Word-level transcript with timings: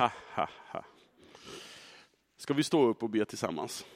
Ha, 0.00 0.12
ha, 0.34 0.48
ha. 0.66 0.84
Ska 2.36 2.54
vi 2.54 2.64
stå 2.64 2.86
upp 2.86 3.02
och 3.02 3.10
be 3.10 3.24
tillsammans? 3.24 3.86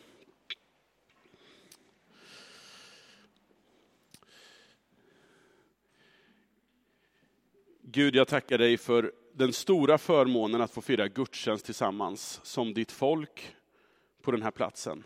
Gud, 7.82 8.16
jag 8.16 8.28
tackar 8.28 8.58
dig 8.58 8.76
för 8.76 9.12
den 9.32 9.52
stora 9.52 9.98
förmånen 9.98 10.60
att 10.60 10.70
få 10.70 10.80
fira 10.80 11.08
gudstjänst 11.08 11.64
tillsammans 11.64 12.40
som 12.42 12.74
ditt 12.74 12.92
folk 12.92 13.56
på 14.22 14.30
den 14.30 14.42
här 14.42 14.50
platsen. 14.50 15.04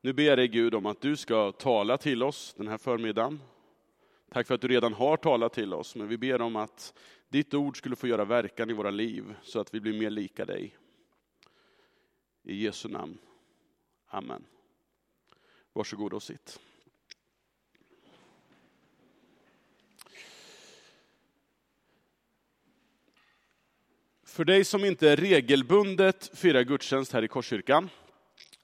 Nu 0.00 0.12
ber 0.12 0.22
jag 0.22 0.38
dig 0.38 0.48
Gud 0.48 0.74
om 0.74 0.86
att 0.86 1.00
du 1.00 1.16
ska 1.16 1.52
tala 1.52 1.98
till 1.98 2.22
oss 2.22 2.54
den 2.56 2.68
här 2.68 2.78
förmiddagen. 2.78 3.40
Tack 4.32 4.46
för 4.46 4.54
att 4.54 4.60
du 4.60 4.68
redan 4.68 4.94
har 4.94 5.16
talat 5.16 5.52
till 5.52 5.74
oss, 5.74 5.96
men 5.96 6.08
vi 6.08 6.18
ber 6.18 6.40
om 6.40 6.56
att 6.56 6.94
ditt 7.32 7.54
ord 7.54 7.76
skulle 7.76 7.96
få 7.96 8.06
göra 8.06 8.24
verkan 8.24 8.70
i 8.70 8.72
våra 8.72 8.90
liv 8.90 9.34
så 9.42 9.60
att 9.60 9.74
vi 9.74 9.80
blir 9.80 9.98
mer 9.98 10.10
lika 10.10 10.44
dig. 10.44 10.76
I 12.42 12.64
Jesu 12.64 12.88
namn. 12.88 13.18
Amen. 14.08 14.44
Varsågod 15.72 16.12
och 16.12 16.22
sitt. 16.22 16.60
För 24.22 24.44
dig 24.44 24.64
som 24.64 24.84
inte 24.84 25.16
regelbundet 25.16 26.38
firar 26.38 26.62
gudstjänst 26.62 27.12
här 27.12 27.24
i 27.24 27.28
Korskyrkan, 27.28 27.90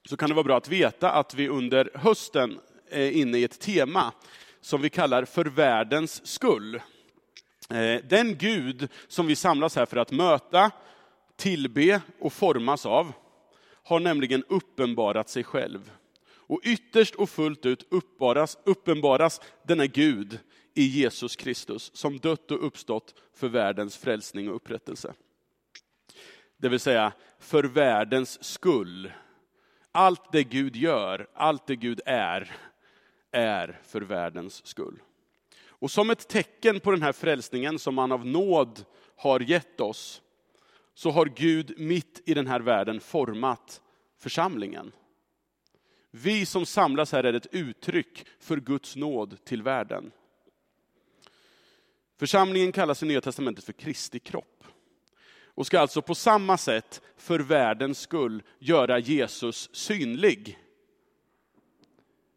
så 0.05 0.17
kan 0.17 0.29
det 0.29 0.35
vara 0.35 0.43
bra 0.43 0.57
att 0.57 0.69
veta 0.69 1.11
att 1.11 1.33
vi 1.33 1.47
under 1.47 1.91
hösten 1.93 2.59
är 2.89 3.11
inne 3.11 3.37
i 3.37 3.43
ett 3.43 3.59
tema 3.59 4.13
som 4.61 4.81
vi 4.81 4.89
kallar 4.89 5.25
för 5.25 5.45
världens 5.45 6.27
skull. 6.27 6.81
Eh, 7.69 8.01
den 8.03 8.37
Gud 8.37 8.89
som 9.07 9.27
vi 9.27 9.35
samlas 9.35 9.75
här 9.75 9.85
för 9.85 9.97
att 9.97 10.11
möta, 10.11 10.71
tillbe 11.35 12.01
och 12.19 12.33
formas 12.33 12.85
av, 12.85 13.11
har 13.83 13.99
nämligen 13.99 14.43
uppenbarat 14.49 15.29
sig 15.29 15.43
själv. 15.43 15.91
Och 16.31 16.61
ytterst 16.63 17.15
och 17.15 17.29
fullt 17.29 17.65
ut 17.65 17.85
uppenbaras, 17.89 18.57
uppenbaras 18.63 19.41
denna 19.63 19.85
Gud 19.85 20.39
i 20.73 20.83
Jesus 20.83 21.35
Kristus, 21.35 21.91
som 21.93 22.19
dött 22.19 22.51
och 22.51 22.65
uppstått 22.65 23.13
för 23.33 23.47
världens 23.47 23.97
frälsning 23.97 24.49
och 24.49 24.55
upprättelse. 24.55 25.13
Det 26.57 26.69
vill 26.69 26.79
säga, 26.79 27.11
för 27.39 27.63
världens 27.63 28.43
skull. 28.43 29.11
Allt 29.91 30.31
det 30.31 30.43
Gud 30.43 30.75
gör, 30.75 31.27
allt 31.33 31.67
det 31.67 31.75
Gud 31.75 32.01
är, 32.05 32.51
är 33.31 33.79
för 33.83 34.01
världens 34.01 34.65
skull. 34.65 34.99
Och 35.79 35.91
som 35.91 36.09
ett 36.09 36.27
tecken 36.27 36.79
på 36.79 36.91
den 36.91 37.01
här 37.01 37.11
frälsningen 37.11 37.79
som 37.79 37.97
han 37.97 38.11
av 38.11 38.25
nåd 38.25 38.85
har 39.15 39.39
gett 39.39 39.81
oss, 39.81 40.21
så 40.93 41.11
har 41.11 41.25
Gud 41.25 41.79
mitt 41.79 42.21
i 42.25 42.33
den 42.33 42.47
här 42.47 42.59
världen 42.59 42.99
format 42.99 43.81
församlingen. 44.17 44.91
Vi 46.11 46.45
som 46.45 46.65
samlas 46.65 47.11
här 47.11 47.23
är 47.23 47.33
ett 47.33 47.53
uttryck 47.53 48.25
för 48.39 48.57
Guds 48.57 48.95
nåd 48.95 49.45
till 49.45 49.61
världen. 49.61 50.11
Församlingen 52.17 52.71
kallas 52.71 53.03
i 53.03 53.05
Nya 53.05 53.21
Testamentet 53.21 53.63
för 53.63 53.73
Kristi 53.73 54.19
kropp. 54.19 54.63
Och 55.43 55.67
ska 55.67 55.79
alltså 55.79 56.01
på 56.01 56.15
samma 56.15 56.57
sätt 56.57 57.01
för 57.17 57.39
världens 57.39 57.99
skull 57.99 58.43
göra 58.59 58.99
Jesus 58.99 59.69
synlig. 59.73 60.59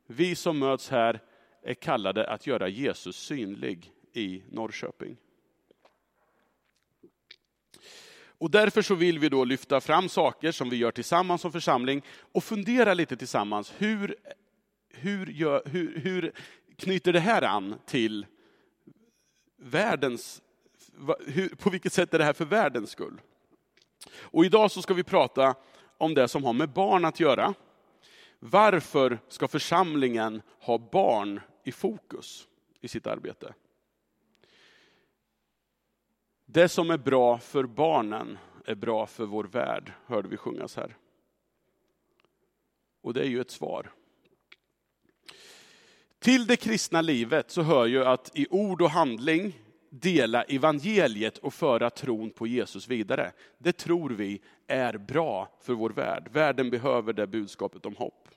Vi 0.06 0.34
som 0.34 0.59
möts 0.59 0.89
här 0.89 1.21
är 1.63 1.75
kallade 1.75 2.27
att 2.27 2.47
göra 2.47 2.69
Jesus 2.69 3.17
synlig 3.17 3.93
i 4.13 4.43
Norrköping. 4.51 5.17
Och 8.43 8.51
därför 8.51 8.83
så 8.83 8.95
vill 8.95 9.19
vi 9.19 9.29
då 9.29 9.45
lyfta 9.45 9.81
fram 9.81 10.09
saker 10.09 10.53
som 10.53 10.71
vi 10.71 10.77
gör 10.77 10.91
tillsammans 10.91 11.41
som 11.41 11.53
församling 11.53 12.03
och 12.33 12.45
fundera 12.45 12.95
lite 12.95 13.17
tillsammans. 13.17 13.75
Hur, 13.79 14.17
hur, 14.91 15.27
gör, 15.27 15.62
hur, 15.65 15.99
hur 15.99 16.33
knyter 16.77 17.12
det 17.12 17.21
här 17.21 17.43
an 17.43 17.75
till 17.87 18.27
världens, 19.56 20.43
hur, 21.27 21.49
på 21.49 21.71
vilket 21.71 21.93
sätt 21.93 22.15
är 22.15 22.19
det 22.19 22.25
här 22.25 22.33
för 22.33 22.45
världens 22.45 22.91
skull? 22.91 23.21
Och 24.17 24.45
idag 24.45 24.71
så 24.71 24.83
ska 24.83 24.95
vi 24.95 25.05
prata 25.05 25.55
om 25.99 26.15
det 26.15 26.28
som 26.28 26.45
har 26.45 26.53
med 26.53 26.69
barn 26.69 27.05
att 27.05 27.21
göra. 27.21 27.55
Varför 28.39 29.19
ska 29.28 29.49
församlingen 29.49 30.43
ha 30.61 30.78
barn 30.78 31.41
i 31.62 31.73
fokus 31.73 32.49
i 32.81 32.89
sitt 32.89 33.06
arbete? 33.06 33.55
Det 36.47 36.69
som 36.69 36.91
är 36.91 36.99
bra 36.99 37.39
för 37.39 37.65
barnen 37.65 38.39
är 38.65 38.75
bra 38.75 39.06
för 39.06 39.27
vår 39.27 39.45
värld, 39.45 39.93
hörde 40.06 40.28
vi 40.28 40.37
sjungas 40.37 40.77
här. 40.77 40.97
Och 43.01 43.15
det 43.15 43.21
är 43.21 43.28
ju 43.28 43.41
ett 43.41 43.51
svar. 43.51 43.93
Till 46.19 46.47
det 46.47 46.56
kristna 46.56 47.01
livet 47.01 47.51
så 47.51 47.62
hör 47.62 47.87
ju 47.87 48.05
att 48.05 48.31
i 48.34 48.47
ord 48.51 48.83
och 48.83 48.91
handling 48.91 49.59
dela 49.91 50.43
evangeliet 50.43 51.39
och 51.39 51.55
föra 51.55 51.91
tron 51.91 52.31
på 52.31 52.47
Jesus 52.47 52.89
vidare. 52.89 53.33
Det 53.59 53.72
tror 53.72 54.11
vi 54.11 54.41
är 54.67 54.99
bra 54.99 55.49
för 55.61 55.72
vår 55.72 55.91
värld. 55.91 56.28
Världen 56.33 56.71
behöver 56.71 57.12
det 57.12 57.27
budskapet 57.27 57.87
om 57.87 57.97
hopp. 57.97 58.28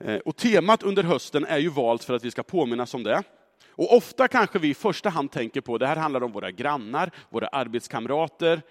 Eh, 0.00 0.18
och 0.18 0.36
temat 0.36 0.82
under 0.82 1.02
hösten 1.02 1.44
är 1.44 1.58
ju 1.58 1.68
valt 1.68 2.04
för 2.04 2.14
att 2.14 2.24
vi 2.24 2.30
ska 2.30 2.42
påminnas 2.42 2.94
om 2.94 3.02
det. 3.02 3.22
Och 3.68 3.96
ofta 3.96 4.28
kanske 4.28 4.58
vi 4.58 4.68
i 4.68 4.74
första 4.74 5.08
hand 5.08 5.30
tänker 5.30 5.60
på, 5.60 5.78
det 5.78 5.86
här 5.86 5.96
handlar 5.96 6.22
om 6.22 6.32
våra 6.32 6.50
grannar, 6.50 7.10
våra 7.28 7.46
arbetskamrater, 7.46 8.62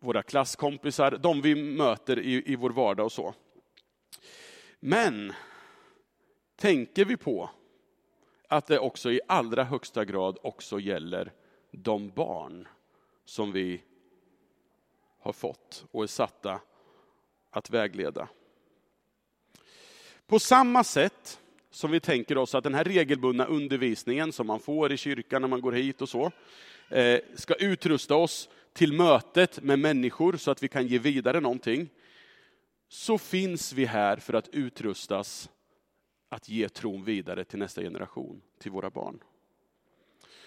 våra 0.00 0.22
klasskompisar, 0.22 1.10
de 1.10 1.40
vi 1.40 1.54
möter 1.54 2.18
i, 2.18 2.52
i 2.52 2.56
vår 2.56 2.70
vardag 2.70 3.06
och 3.06 3.12
så. 3.12 3.34
Men 4.80 5.32
tänker 6.56 7.04
vi 7.04 7.16
på 7.16 7.50
att 8.48 8.66
det 8.66 8.78
också 8.78 9.10
i 9.10 9.20
allra 9.28 9.64
högsta 9.64 10.04
grad 10.04 10.38
också 10.42 10.80
gäller 10.80 11.32
de 11.70 12.10
barn 12.10 12.68
som 13.24 13.52
vi 13.52 13.82
har 15.20 15.32
fått 15.32 15.84
och 15.90 16.02
är 16.02 16.06
satta 16.06 16.60
att 17.50 17.70
vägleda. 17.70 18.28
På 20.26 20.38
samma 20.38 20.84
sätt 20.84 21.40
som 21.70 21.90
vi 21.90 22.00
tänker 22.00 22.38
oss 22.38 22.54
att 22.54 22.64
den 22.64 22.74
här 22.74 22.84
regelbundna 22.84 23.44
undervisningen 23.44 24.32
som 24.32 24.46
man 24.46 24.60
får 24.60 24.92
i 24.92 24.96
kyrkan 24.96 25.42
när 25.42 25.48
man 25.48 25.60
går 25.60 25.72
hit 25.72 26.02
och 26.02 26.08
så, 26.08 26.30
eh, 26.88 27.20
ska 27.34 27.54
utrusta 27.54 28.14
oss 28.14 28.48
till 28.72 28.92
mötet 28.92 29.62
med 29.62 29.78
människor 29.78 30.36
så 30.36 30.50
att 30.50 30.62
vi 30.62 30.68
kan 30.68 30.86
ge 30.86 30.98
vidare 30.98 31.40
någonting, 31.40 31.88
så 32.88 33.18
finns 33.18 33.72
vi 33.72 33.84
här 33.84 34.16
för 34.16 34.34
att 34.34 34.48
utrustas 34.48 35.50
att 36.28 36.48
ge 36.48 36.68
tron 36.68 37.04
vidare 37.04 37.44
till 37.44 37.58
nästa 37.58 37.82
generation, 37.82 38.42
till 38.58 38.70
våra 38.70 38.90
barn. 38.90 39.18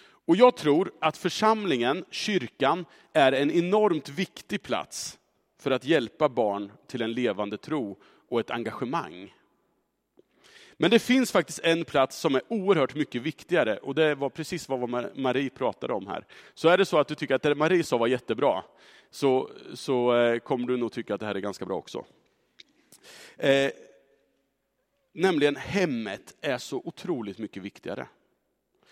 Och 0.02 0.36
jag 0.36 0.58
tror 0.58 0.92
att 1.00 1.18
församlingen, 1.18 2.06
kyrkan, 2.10 2.86
är 3.14 3.32
en 3.32 3.52
enormt 3.52 4.10
viktig 4.10 4.62
plats 4.62 5.20
för 5.58 5.72
att 5.72 5.86
hjälpa 5.86 6.30
barn 6.30 6.72
till 6.88 7.02
en 7.02 7.14
levande 7.14 7.58
tro 7.58 7.98
och 8.30 8.40
ett 8.40 8.52
engagemang. 8.52 9.34
Men 10.82 10.92
det 10.92 11.00
finns 11.00 11.32
faktiskt 11.32 11.60
en 11.64 11.86
plats 11.86 12.18
som 12.18 12.36
är 12.36 12.42
oerhört 12.48 12.96
mycket 12.96 13.22
viktigare 13.22 13.78
och 13.78 13.96
det 13.96 14.16
var 14.16 14.30
precis 14.30 14.70
vad 14.70 14.90
Marie 15.18 15.50
pratade 15.50 15.94
om 15.94 16.08
här. 16.08 16.26
Så 16.54 16.70
är 16.70 16.78
det 16.78 16.86
så 16.86 17.00
att 17.00 17.08
du 17.08 17.16
tycker 17.16 17.36
att 17.36 17.42
det 17.42 17.56
Marie 17.56 17.84
sa 17.84 17.98
var 17.98 18.08
jättebra, 18.08 18.64
så, 19.12 19.50
så 19.74 20.16
eh, 20.16 20.40
kommer 20.40 20.68
du 20.68 20.78
nog 20.78 20.92
tycka 20.92 21.14
att 21.14 21.20
det 21.20 21.26
här 21.26 21.36
är 21.36 21.40
ganska 21.40 21.66
bra 21.66 21.78
också. 21.78 22.06
Eh, 23.38 23.72
nämligen 25.14 25.56
hemmet 25.56 26.36
är 26.42 26.58
så 26.58 26.82
otroligt 26.86 27.38
mycket 27.38 27.64
viktigare. 27.64 28.08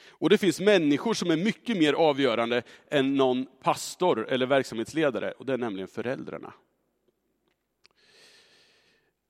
Och 0.10 0.30
det 0.30 0.38
finns 0.38 0.60
människor 0.60 1.14
som 1.14 1.32
är 1.32 1.38
mycket 1.38 1.78
mer 1.78 1.94
avgörande 1.94 2.64
än 2.90 3.16
någon 3.16 3.46
pastor 3.62 4.28
eller 4.30 4.46
verksamhetsledare, 4.46 5.32
och 5.32 5.46
det 5.46 5.54
är 5.54 5.58
nämligen 5.58 5.88
föräldrarna. 5.88 6.54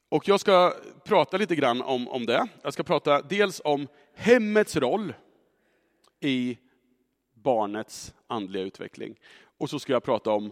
Och 0.09 0.27
jag 0.27 0.39
ska 0.39 0.73
prata 1.03 1.37
lite 1.37 1.55
grann 1.55 1.81
om, 1.81 2.07
om 2.07 2.25
det. 2.25 2.47
Jag 2.61 2.73
ska 2.73 2.83
prata 2.83 3.21
dels 3.21 3.61
om 3.63 3.87
hemmets 4.15 4.75
roll 4.75 5.13
i 6.19 6.57
barnets 7.33 8.13
andliga 8.27 8.63
utveckling. 8.63 9.19
Och 9.57 9.69
så 9.69 9.79
ska 9.79 9.93
jag 9.93 10.03
prata 10.03 10.31
om 10.31 10.51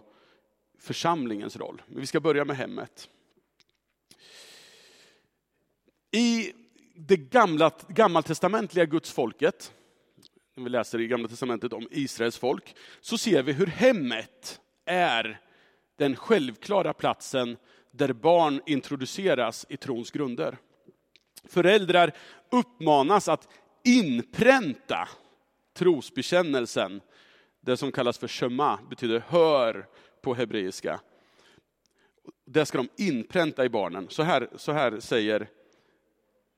församlingens 0.80 1.58
roll. 1.58 1.82
Men 1.88 2.00
vi 2.00 2.08
ska 2.08 2.20
börja 2.20 2.46
med 2.46 2.58
hemmet. 2.58 3.10
I 6.12 6.54
det 6.96 7.18
gamla, 7.18 7.72
gammaltestamentliga 7.88 8.86
gudsfolket, 8.86 9.74
när 10.56 10.64
vi 10.64 10.70
läser 10.70 11.02
i 11.02 11.08
gamla 11.08 11.28
testamentet 11.28 11.74
om 11.74 11.88
Israels 11.92 12.38
folk, 12.38 12.76
så 13.02 13.18
ser 13.18 13.44
vi 13.44 13.54
hur 13.54 13.68
hemmet 13.68 14.62
är 14.86 15.42
den 15.96 16.16
självklara 16.16 16.94
platsen 16.94 17.58
där 17.98 18.14
barn 18.14 18.62
introduceras 18.66 19.66
i 19.70 19.78
trons 19.78 20.12
grunder. 20.12 20.58
Föräldrar 21.44 22.12
uppmanas 22.52 23.28
att 23.28 23.48
inpränta 23.84 25.10
trosbekännelsen 25.74 27.02
Det 27.62 27.78
som 27.78 27.92
kallas 27.92 28.18
för 28.18 28.28
shema 28.28 28.80
betyder 28.90 29.20
hör 29.20 29.88
på 30.22 30.34
hebreiska. 30.34 31.00
Det 32.46 32.66
ska 32.66 32.78
de 32.78 32.90
inpränta 32.98 33.66
i 33.66 33.70
barnen. 33.70 34.10
Så 34.10 34.24
här, 34.24 34.50
så 34.56 34.72
här 34.72 35.00
säger 35.00 35.48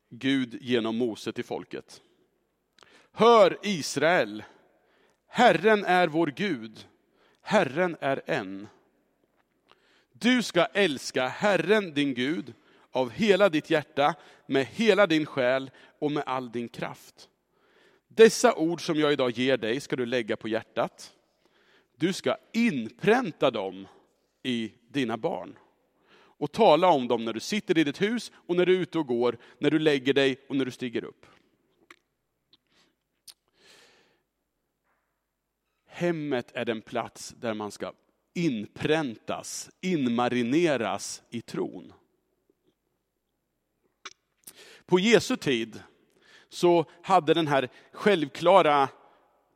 Gud 0.09 0.57
genom 0.61 0.97
Mose 0.97 1.31
till 1.33 1.45
folket. 1.45 2.01
Hör 3.11 3.57
Israel, 3.63 4.43
Herren 5.27 5.85
är 5.85 6.07
vår 6.07 6.27
Gud, 6.27 6.87
Herren 7.41 7.97
är 7.99 8.21
en. 8.25 8.67
Du 10.19 10.43
ska 10.43 10.65
älska 10.65 11.27
Herren 11.27 11.93
din 11.93 12.13
Gud 12.13 12.53
av 12.91 13.09
hela 13.09 13.49
ditt 13.49 13.69
hjärta, 13.69 14.15
med 14.45 14.65
hela 14.65 15.07
din 15.07 15.25
själ 15.25 15.71
och 15.99 16.11
med 16.11 16.23
all 16.25 16.51
din 16.51 16.69
kraft. 16.69 17.29
Dessa 18.07 18.55
ord 18.55 18.85
som 18.85 18.99
jag 18.99 19.13
idag 19.13 19.31
ger 19.31 19.57
dig 19.57 19.79
ska 19.79 19.95
du 19.95 20.05
lägga 20.05 20.37
på 20.37 20.47
hjärtat. 20.47 21.13
Du 21.95 22.13
ska 22.13 22.37
inpränta 22.53 23.51
dem 23.51 23.87
i 24.43 24.73
dina 24.89 25.17
barn 25.17 25.57
och 26.39 26.51
tala 26.51 26.87
om 26.87 27.07
dem 27.07 27.25
när 27.25 27.33
du 27.33 27.39
sitter 27.39 27.77
i 27.77 27.83
ditt 27.83 28.01
hus 28.01 28.31
och 28.35 28.55
när 28.55 28.65
du 28.65 28.75
är 28.75 28.79
ute 28.79 28.99
och 28.99 29.07
går, 29.07 29.37
när 29.57 29.71
du 29.71 29.79
lägger 29.79 30.13
dig 30.13 30.45
och 30.49 30.55
när 30.55 30.65
du 30.65 30.71
stiger 30.71 31.03
upp. 31.03 31.25
Hemmet 35.85 36.51
är 36.53 36.65
den 36.65 36.81
plats 36.81 37.29
där 37.37 37.53
man 37.53 37.71
ska 37.71 37.93
inpräntas, 38.37 39.69
inmarineras 39.81 41.21
i 41.29 41.41
tron. 41.41 41.93
På 44.85 44.99
Jesu 44.99 45.35
tid 45.35 45.81
så 46.49 46.85
hade 47.01 47.33
den 47.33 47.47
här 47.47 47.69
självklara 47.91 48.89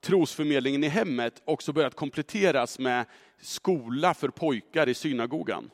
trosförmedlingen 0.02 0.84
i 0.84 0.88
hemmet 0.88 1.42
också 1.46 1.74
börjat 1.74 1.96
kompletteras 1.96 2.80
med 2.80 3.06
skola 3.42 4.14
för 4.14 4.30
pojkar 4.30 4.90
i 4.90 4.94
synagogan. 4.94 5.70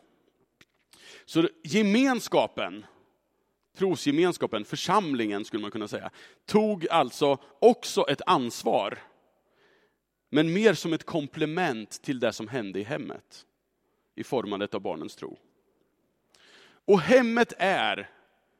Så 1.25 1.49
gemenskapen, 1.63 2.85
trosgemenskapen, 3.77 4.65
församlingen 4.65 5.45
skulle 5.45 5.61
man 5.61 5.71
kunna 5.71 5.87
säga, 5.87 6.11
tog 6.45 6.87
alltså 6.89 7.37
också 7.59 8.09
ett 8.09 8.21
ansvar. 8.25 8.99
Men 10.29 10.53
mer 10.53 10.73
som 10.73 10.93
ett 10.93 11.03
komplement 11.03 12.01
till 12.01 12.19
det 12.19 12.33
som 12.33 12.47
hände 12.47 12.79
i 12.79 12.83
hemmet, 12.83 13.45
i 14.15 14.23
formandet 14.23 14.73
av 14.73 14.81
barnens 14.81 15.15
tro. 15.15 15.37
Och 16.85 17.01
hemmet 17.01 17.53
är 17.57 18.09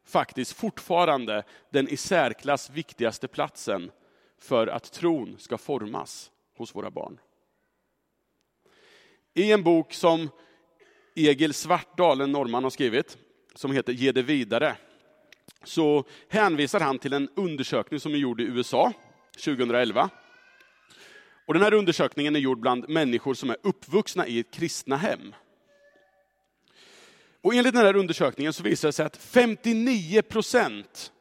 faktiskt 0.05 0.51
fortfarande 0.51 1.43
den 1.69 1.87
i 1.87 1.97
särklass 1.97 2.69
viktigaste 2.69 3.27
platsen 3.27 3.91
för 4.37 4.67
att 4.67 4.91
tron 4.91 5.35
ska 5.39 5.57
formas 5.57 6.31
hos 6.57 6.75
våra 6.75 6.91
barn. 6.91 7.19
I 9.33 9.51
en 9.51 9.63
bok 9.63 9.93
som 9.93 10.29
Egil 11.15 11.53
Svartdal, 11.53 12.21
en 12.21 12.31
norrman, 12.31 12.63
har 12.63 12.71
skrivit, 12.71 13.17
som 13.55 13.71
heter 13.71 13.93
Ge 13.93 14.11
det 14.11 14.21
vidare, 14.21 14.75
så 15.63 16.03
hänvisar 16.29 16.79
han 16.79 16.99
till 16.99 17.13
en 17.13 17.29
undersökning 17.35 17.99
som 17.99 18.13
är 18.13 18.17
gjord 18.17 18.41
i 18.41 18.43
USA 18.43 18.93
2011. 19.31 20.09
Och 21.47 21.53
den 21.53 21.63
här 21.63 21.73
undersökningen 21.73 22.35
är 22.35 22.39
gjord 22.39 22.59
bland 22.59 22.89
människor 22.89 23.33
som 23.33 23.49
är 23.49 23.57
uppvuxna 23.63 24.27
i 24.27 24.39
ett 24.39 24.51
kristna 24.51 24.97
hem. 24.97 25.35
Och 27.41 27.53
enligt 27.53 27.73
den 27.73 27.85
här 27.85 27.95
undersökningen 27.95 28.53
så 28.53 28.63
visar 28.63 28.88
det 28.88 28.94
sig 28.94 29.05
att 29.05 29.17
59 29.17 30.21
procent 30.21 31.11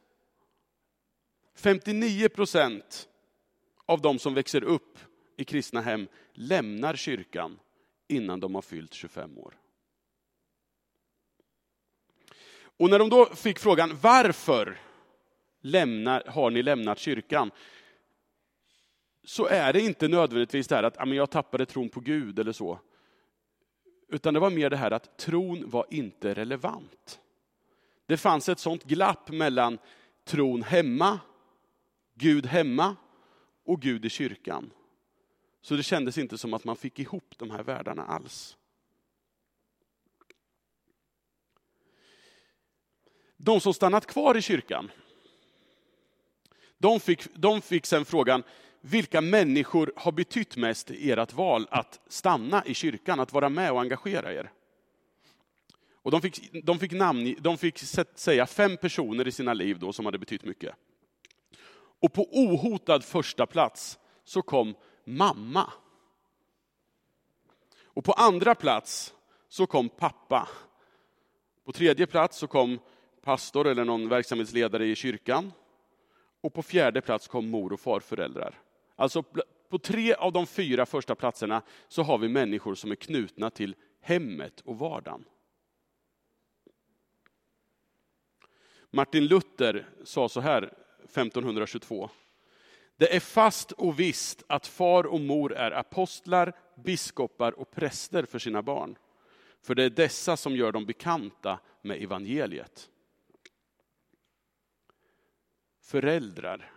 59 1.55 2.29
procent 2.29 3.07
av 3.85 4.01
de 4.01 4.19
som 4.19 4.33
växer 4.33 4.63
upp 4.63 4.99
i 5.37 5.43
kristna 5.43 5.81
hem 5.81 6.07
lämnar 6.33 6.95
kyrkan 6.95 7.59
innan 8.07 8.39
de 8.39 8.55
har 8.55 8.61
fyllt 8.61 8.93
25 8.93 9.37
år. 9.37 9.53
Och 12.59 12.89
när 12.89 12.99
de 12.99 13.09
då 13.09 13.25
fick 13.25 13.59
frågan 13.59 13.97
varför 14.01 14.79
lämnar, 15.61 16.23
har 16.27 16.49
ni 16.51 16.63
lämnat 16.63 16.99
kyrkan? 16.99 17.51
Så 19.27 19.47
är 19.47 19.73
det 19.73 19.81
inte 19.81 20.07
nödvändigtvis 20.07 20.67
det 20.67 20.75
här 20.75 20.83
att 20.83 21.09
jag 21.09 21.29
tappade 21.29 21.65
tron 21.65 21.89
på 21.89 21.99
Gud 21.99 22.39
eller 22.39 22.51
så. 22.51 22.79
Utan 24.07 24.33
det 24.33 24.39
var 24.39 24.49
mer 24.49 24.69
det 24.69 24.77
här 24.77 24.91
att 24.91 25.17
tron 25.17 25.69
var 25.69 25.85
inte 25.89 26.33
relevant. 26.33 27.19
Det 28.05 28.17
fanns 28.17 28.49
ett 28.49 28.59
sånt 28.59 28.83
glapp 28.83 29.29
mellan 29.29 29.77
tron 30.23 30.63
hemma, 30.63 31.19
Gud 32.13 32.45
hemma 32.45 32.95
och 33.65 33.81
Gud 33.81 34.05
i 34.05 34.09
kyrkan. 34.09 34.73
Så 35.61 35.75
det 35.75 35.83
kändes 35.83 36.17
inte 36.17 36.37
som 36.37 36.53
att 36.53 36.63
man 36.63 36.75
fick 36.75 36.99
ihop 36.99 37.33
de 37.37 37.51
här 37.51 37.63
världarna 37.63 38.05
alls. 38.05 38.57
De 43.37 43.59
som 43.59 43.73
stannat 43.73 44.05
kvar 44.05 44.37
i 44.37 44.41
kyrkan, 44.41 44.91
de 46.77 46.99
fick, 46.99 47.35
de 47.35 47.61
fick 47.61 47.85
sen 47.85 48.05
frågan, 48.05 48.43
vilka 48.87 49.21
människor 49.21 49.93
har 49.95 50.11
betytt 50.11 50.57
mest 50.57 50.91
i 50.91 51.11
ert 51.11 51.33
val 51.33 51.67
att 51.71 51.99
stanna 52.07 52.65
i 52.65 52.73
kyrkan, 52.73 53.19
att 53.19 53.33
vara 53.33 53.49
med 53.49 53.71
och 53.71 53.81
engagera 53.81 54.33
er? 54.33 54.51
Och 55.91 56.11
de 56.11 56.21
fick, 56.21 56.63
de 56.63 56.79
fick, 56.79 56.91
namn, 56.91 57.35
de 57.39 57.57
fick 57.57 57.77
säga 58.15 58.45
fem 58.45 58.77
personer 58.77 59.27
i 59.27 59.31
sina 59.31 59.53
liv 59.53 59.79
då 59.79 59.93
som 59.93 60.05
hade 60.05 60.17
betytt 60.17 60.45
mycket. 60.45 60.75
Och 61.99 62.13
på 62.13 62.27
ohotad 62.31 63.03
första 63.03 63.45
plats 63.45 63.99
så 64.23 64.41
kom 64.41 64.75
mamma. 65.03 65.73
Och 67.83 68.03
på 68.03 68.11
andra 68.11 68.55
plats 68.55 69.13
så 69.49 69.67
kom 69.67 69.89
pappa. 69.89 70.49
På 71.65 71.71
tredje 71.71 72.07
plats 72.07 72.37
så 72.37 72.47
kom 72.47 72.79
pastor 73.21 73.67
eller 73.67 73.85
någon 73.85 74.09
verksamhetsledare 74.09 74.85
i 74.85 74.95
kyrkan. 74.95 75.53
Och 76.41 76.53
på 76.53 76.63
fjärde 76.63 77.01
plats 77.01 77.27
kom 77.27 77.49
mor 77.49 77.73
och 77.73 77.79
farföräldrar. 77.79 78.59
Alltså 78.99 79.23
på 79.69 79.79
tre 79.79 80.13
av 80.13 80.31
de 80.31 80.47
fyra 80.47 80.85
första 80.85 81.15
platserna 81.15 81.61
så 81.87 82.03
har 82.03 82.17
vi 82.17 82.27
människor 82.27 82.75
som 82.75 82.91
är 82.91 82.95
knutna 82.95 83.49
till 83.49 83.75
hemmet 84.01 84.61
och 84.61 84.79
vardagen. 84.79 85.25
Martin 88.89 89.27
Luther 89.27 89.89
sa 90.03 90.29
så 90.29 90.39
här 90.39 90.63
1522. 91.03 92.09
Det 92.97 93.15
är 93.15 93.19
fast 93.19 93.71
och 93.71 93.99
visst 93.99 94.43
att 94.47 94.67
far 94.67 95.03
och 95.03 95.21
mor 95.21 95.53
är 95.53 95.71
apostlar, 95.71 96.53
biskopar 96.75 97.51
och 97.59 97.71
präster 97.71 98.25
för 98.25 98.39
sina 98.39 98.61
barn. 98.61 98.97
För 99.61 99.75
det 99.75 99.83
är 99.83 99.89
dessa 99.89 100.37
som 100.37 100.55
gör 100.55 100.71
dem 100.71 100.85
bekanta 100.85 101.59
med 101.81 102.03
evangeliet. 102.03 102.89
Föräldrar, 105.81 106.71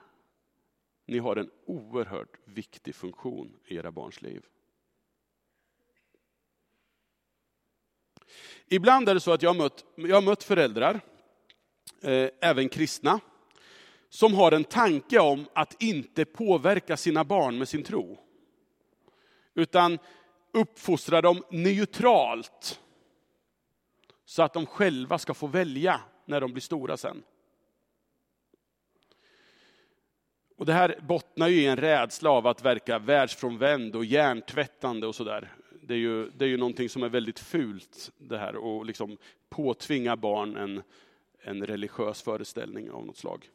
ni 1.10 1.18
har 1.18 1.36
en 1.36 1.50
oerhört 1.66 2.36
viktig 2.44 2.94
funktion 2.94 3.56
i 3.66 3.76
era 3.76 3.90
barns 3.90 4.22
liv. 4.22 4.44
Ibland 8.68 9.08
är 9.08 9.14
det 9.14 9.20
så 9.20 9.32
att 9.32 9.42
jag 9.42 9.50
har 9.50 9.54
mött, 9.54 9.84
jag 9.94 10.16
har 10.16 10.22
mött 10.22 10.42
föräldrar, 10.42 11.00
eh, 12.02 12.28
även 12.40 12.68
kristna, 12.68 13.20
som 14.08 14.34
har 14.34 14.52
en 14.52 14.64
tanke 14.64 15.18
om 15.18 15.46
att 15.52 15.82
inte 15.82 16.24
påverka 16.24 16.96
sina 16.96 17.24
barn 17.24 17.58
med 17.58 17.68
sin 17.68 17.82
tro. 17.82 18.18
Utan 19.54 19.98
uppfostra 20.52 21.20
dem 21.20 21.44
neutralt. 21.50 22.80
Så 24.24 24.42
att 24.42 24.52
de 24.52 24.66
själva 24.66 25.18
ska 25.18 25.34
få 25.34 25.46
välja 25.46 26.00
när 26.24 26.40
de 26.40 26.52
blir 26.52 26.62
stora 26.62 26.96
sen. 26.96 27.22
Och 30.60 30.66
det 30.66 30.72
här 30.72 30.98
bottnar 31.08 31.48
ju 31.48 31.60
i 31.60 31.66
en 31.66 31.76
rädsla 31.76 32.30
av 32.30 32.46
att 32.46 32.64
verka 32.64 32.98
världsfrånvänd 32.98 33.96
och 33.96 34.04
hjärntvättande 34.04 35.06
och 35.06 35.14
sådär. 35.14 35.52
Det 35.82 35.94
är 35.94 35.98
ju, 35.98 36.30
det 36.30 36.44
är 36.44 36.48
ju 36.48 36.56
någonting 36.56 36.88
som 36.88 37.02
är 37.02 37.08
väldigt 37.08 37.38
fult 37.38 38.12
det 38.18 38.38
här 38.38 38.56
och 38.56 38.86
liksom 38.86 39.16
påtvinga 39.50 40.16
barn 40.16 40.56
en, 40.56 40.82
en 41.42 41.66
religiös 41.66 42.22
föreställning 42.22 42.90
av 42.90 43.06
något 43.06 43.16
slag. 43.16 43.48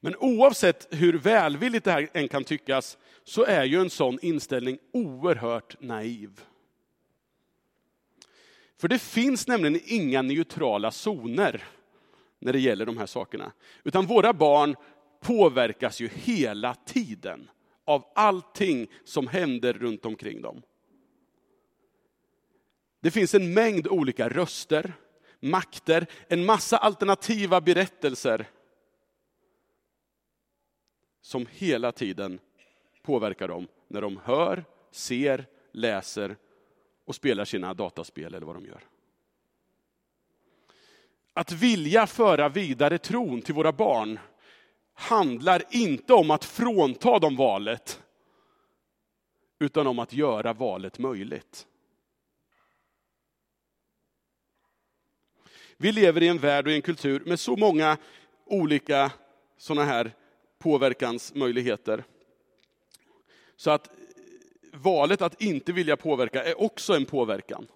Men 0.00 0.16
oavsett 0.16 0.88
hur 0.90 1.18
välvilligt 1.18 1.84
det 1.84 1.92
här 1.92 2.08
än 2.12 2.28
kan 2.28 2.44
tyckas, 2.44 2.98
så 3.24 3.44
är 3.44 3.64
ju 3.64 3.80
en 3.80 3.90
sån 3.90 4.18
inställning 4.22 4.78
oerhört 4.92 5.80
naiv. 5.80 6.40
För 8.80 8.88
det 8.88 8.98
finns 8.98 9.46
nämligen 9.46 9.80
inga 9.84 10.22
neutrala 10.22 10.90
zoner 10.90 11.64
när 12.38 12.52
det 12.52 12.60
gäller 12.60 12.86
de 12.86 12.98
här 12.98 13.06
sakerna. 13.06 13.52
Utan 13.84 14.06
våra 14.06 14.32
barn 14.32 14.76
påverkas 15.20 16.00
ju 16.00 16.08
hela 16.08 16.74
tiden 16.74 17.50
av 17.84 18.12
allting 18.14 18.90
som 19.04 19.26
händer 19.26 19.72
runt 19.72 20.04
omkring 20.04 20.42
dem. 20.42 20.62
Det 23.00 23.10
finns 23.10 23.34
en 23.34 23.54
mängd 23.54 23.88
olika 23.88 24.28
röster, 24.28 24.92
makter, 25.40 26.06
en 26.28 26.44
massa 26.44 26.76
alternativa 26.76 27.60
berättelser 27.60 28.46
som 31.20 31.46
hela 31.50 31.92
tiden 31.92 32.38
påverkar 33.02 33.48
dem 33.48 33.68
när 33.88 34.02
de 34.02 34.20
hör, 34.24 34.64
ser, 34.90 35.46
läser 35.72 36.36
och 37.04 37.14
spelar 37.14 37.44
sina 37.44 37.74
dataspel 37.74 38.34
eller 38.34 38.46
vad 38.46 38.56
de 38.56 38.66
gör. 38.66 38.84
Att 41.32 41.52
vilja 41.52 42.06
föra 42.06 42.48
vidare 42.48 42.98
tron 42.98 43.42
till 43.42 43.54
våra 43.54 43.72
barn 43.72 44.18
handlar 45.00 45.62
inte 45.70 46.14
om 46.14 46.30
att 46.30 46.44
frånta 46.44 47.18
dem 47.18 47.36
valet, 47.36 48.02
utan 49.58 49.86
om 49.86 49.98
att 49.98 50.12
göra 50.12 50.52
valet 50.52 50.98
möjligt. 50.98 51.66
Vi 55.76 55.92
lever 55.92 56.22
i 56.22 56.28
en 56.28 56.38
värld 56.38 56.66
och 56.66 56.72
i 56.72 56.74
en 56.74 56.82
kultur 56.82 57.22
med 57.26 57.40
så 57.40 57.56
många 57.56 57.96
olika 58.44 59.12
sådana 59.56 59.84
här 59.84 60.12
påverkansmöjligheter. 60.58 62.04
Så 63.56 63.70
att 63.70 63.90
valet 64.72 65.22
att 65.22 65.42
inte 65.42 65.72
vilja 65.72 65.96
påverka 65.96 66.44
är 66.44 66.60
också 66.60 66.94
en 66.96 67.06
påverkan. 67.06 67.66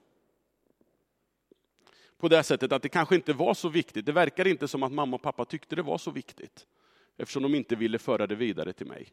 På 2.18 2.28
det 2.28 2.42
sättet 2.42 2.72
att 2.72 2.82
det 2.82 2.88
kanske 2.88 3.14
inte 3.14 3.32
var 3.32 3.54
så 3.54 3.68
viktigt. 3.68 4.06
Det 4.06 4.12
verkar 4.12 4.46
inte 4.46 4.68
som 4.68 4.82
att 4.82 4.92
mamma 4.92 5.16
och 5.16 5.22
pappa 5.22 5.44
tyckte 5.44 5.76
det 5.76 5.82
var 5.82 5.98
så 5.98 6.10
viktigt. 6.10 6.66
Eftersom 7.16 7.42
de 7.42 7.54
inte 7.54 7.76
ville 7.76 7.98
föra 7.98 8.26
det 8.26 8.34
vidare 8.34 8.72
till 8.72 8.86
mig. 8.86 9.12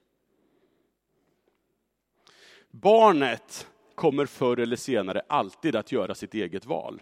Barnet 2.72 3.68
kommer 3.96 4.26
förr 4.26 4.60
eller 4.60 4.76
senare 4.76 5.22
alltid 5.28 5.76
att 5.76 5.92
göra 5.92 6.16
sitt 6.16 6.34
eget 6.34 6.66
val. 6.66 7.02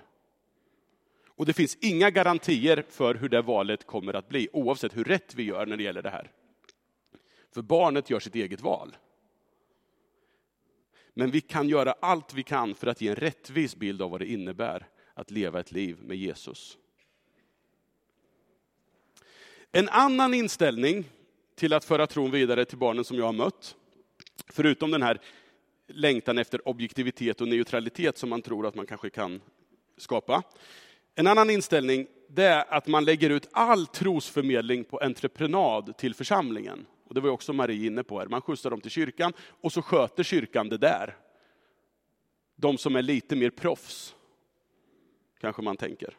Och 1.28 1.46
det 1.46 1.54
finns 1.54 1.78
inga 1.82 2.10
garantier 2.10 2.86
för 2.90 3.16
hur 3.16 3.30
det 3.30 3.42
valet 3.42 3.88
kommer 3.88 4.14
att 4.14 4.30
bli, 4.30 4.50
oavsett 4.54 4.98
hur 4.98 5.04
rätt 5.04 5.36
vi 5.36 5.44
gör 5.44 5.66
när 5.66 5.78
det 5.78 5.84
gäller 5.84 6.02
det 6.02 6.10
här. 6.10 6.32
För 7.54 7.62
barnet 7.62 8.10
gör 8.10 8.20
sitt 8.20 8.36
eget 8.36 8.62
val. 8.62 8.98
Men 11.14 11.32
vi 11.32 11.42
kan 11.42 11.70
göra 11.70 11.96
allt 12.00 12.34
vi 12.34 12.44
kan 12.44 12.76
för 12.76 12.88
att 12.88 13.02
ge 13.02 13.10
en 13.10 13.16
rättvis 13.16 13.76
bild 13.76 14.02
av 14.02 14.12
vad 14.12 14.22
det 14.22 14.32
innebär 14.32 14.88
att 15.14 15.32
leva 15.32 15.60
ett 15.60 15.72
liv 15.72 15.98
med 16.02 16.18
Jesus. 16.18 16.78
En 19.72 19.90
annan 19.90 20.34
inställning 20.34 21.10
till 21.56 21.74
att 21.74 21.86
föra 21.86 22.08
tron 22.08 22.32
vidare 22.32 22.66
till 22.66 22.78
barnen 22.78 23.04
som 23.04 23.18
jag 23.18 23.26
har 23.26 23.34
mött, 23.34 23.76
förutom 24.48 24.92
den 24.92 25.02
här 25.02 25.22
längtan 25.88 26.38
efter 26.38 26.68
objektivitet 26.68 27.42
och 27.42 27.48
neutralitet 27.48 28.18
som 28.18 28.30
man 28.30 28.42
tror 28.42 28.68
att 28.68 28.76
man 28.76 28.86
kanske 28.86 29.10
kan 29.10 29.42
skapa. 29.98 30.44
En 31.16 31.28
annan 31.28 31.50
inställning 31.50 32.08
det 32.28 32.44
är 32.44 32.74
att 32.74 32.88
man 32.88 33.06
lägger 33.06 33.30
ut 33.30 33.50
all 33.52 33.88
trosförmedling 33.88 34.84
på 34.84 34.98
entreprenad 34.98 35.98
till 35.98 36.16
församlingen. 36.16 36.86
Och 37.08 37.14
det 37.14 37.22
var 37.22 37.30
också 37.30 37.54
Marie 37.54 37.88
inne 37.88 38.04
på 38.04 38.20
här. 38.20 38.28
Man 38.28 38.42
skjutsar 38.42 38.70
dem 38.70 38.82
till 38.82 38.92
kyrkan 38.92 39.34
och 39.62 39.74
så 39.74 39.82
sköter 39.82 40.24
kyrkan 40.24 40.70
det 40.70 40.78
där. 40.78 41.18
De 42.56 42.78
som 42.78 42.96
är 42.96 43.02
lite 43.02 43.36
mer 43.36 43.50
proffs, 43.50 44.16
kanske 45.40 45.62
man 45.62 45.78
tänker. 45.78 46.18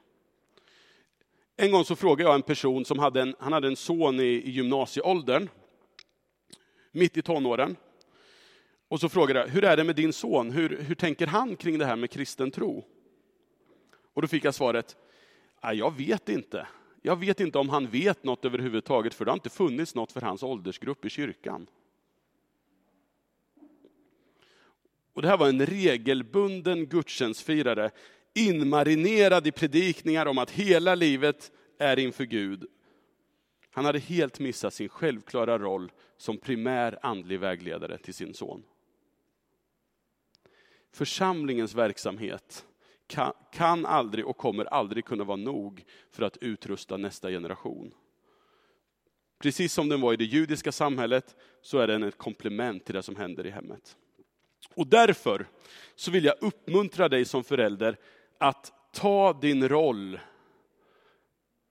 En 1.63 1.73
gång 1.73 1.85
så 1.85 1.97
frågade 1.97 2.31
jag 2.31 2.35
en 2.35 2.43
person 2.43 2.85
som 2.85 2.99
hade 2.99 3.23
en, 3.23 3.35
han 3.39 3.53
hade 3.53 3.69
en 3.69 3.77
son 3.77 4.21
i, 4.21 4.23
i 4.23 4.51
gymnasieåldern, 4.51 5.49
mitt 6.93 7.17
i 7.17 7.23
tonåren. 7.23 7.77
Och 8.89 9.01
så 9.01 9.09
frågade 9.09 9.41
jag, 9.41 9.47
hur 9.47 9.65
är 9.65 9.77
det 9.77 9.85
med 9.85 9.97
din 9.97 10.13
son? 10.13 10.51
Hur, 10.51 10.83
hur 10.83 10.95
tänker 10.95 11.27
han 11.27 11.57
kring 11.57 11.79
det 11.79 11.85
här 11.85 11.97
med 11.97 12.11
kristen 12.11 12.51
tro? 12.51 12.85
Och 14.15 14.23
då 14.23 14.29
fick 14.29 14.45
jag 14.45 14.55
svaret, 14.55 14.97
jag 15.75 15.97
vet 15.97 16.29
inte. 16.29 16.67
Jag 17.03 17.17
vet 17.17 17.41
inte 17.41 17.59
om 17.59 17.69
han 17.69 17.87
vet 17.87 18.25
något 18.25 18.45
överhuvudtaget, 18.45 19.15
för 19.15 19.25
det 19.25 19.31
har 19.31 19.37
inte 19.37 19.51
funnits 19.51 19.95
något 19.95 20.13
för 20.13 20.21
hans 20.21 20.43
åldersgrupp 20.43 21.05
i 21.05 21.11
kyrkan. 21.11 21.67
Och 25.13 25.23
det 25.23 25.29
här 25.29 25.37
var 25.37 25.49
en 25.49 25.67
regelbunden 25.67 26.87
gudstjänstfirare, 26.87 27.91
inmarinerad 28.35 29.47
i 29.47 29.53
predikningar 29.53 30.27
om 30.27 30.39
att 30.39 30.51
hela 30.51 30.95
livet 30.95 31.53
är 31.79 31.99
inför 31.99 32.25
Gud. 32.25 32.67
Han 33.71 33.85
hade 33.85 33.99
helt 33.99 34.41
missat 34.41 34.75
sin 34.75 34.89
självklara 34.89 35.59
roll 35.59 35.93
som 36.17 36.39
primär 36.39 36.99
andlig 37.03 37.41
vägledare 37.41 37.99
till 37.99 38.15
sin 38.15 38.35
son. 38.35 38.63
Församlingens 40.93 41.75
verksamhet 41.75 42.65
kan, 43.07 43.33
kan 43.53 43.87
aldrig 43.87 44.27
och 44.27 44.37
kommer 44.37 44.65
aldrig 44.65 45.05
kunna 45.05 45.25
vara 45.25 45.37
nog 45.37 45.85
för 46.11 46.23
att 46.23 46.37
utrusta 46.37 46.97
nästa 46.97 47.31
generation. 47.31 47.95
Precis 49.39 49.73
som 49.73 49.89
den 49.89 50.01
var 50.01 50.13
i 50.13 50.17
det 50.17 50.25
judiska 50.25 50.73
samhället 50.73 51.37
så 51.63 51.79
är 51.79 51.87
den 51.87 52.03
ett 52.03 52.19
komplement 52.19 52.85
till 52.85 52.95
det 52.95 53.03
som 53.03 53.17
händer 53.17 53.47
i 53.47 53.51
hemmet. 53.51 53.97
Och 54.75 54.87
därför 54.87 55.49
så 55.95 56.11
vill 56.11 56.25
jag 56.25 56.35
uppmuntra 56.41 57.09
dig 57.09 57.25
som 57.25 57.45
förälder 57.45 57.97
att 58.41 58.73
ta 58.93 59.33
din 59.33 59.69
roll 59.69 60.21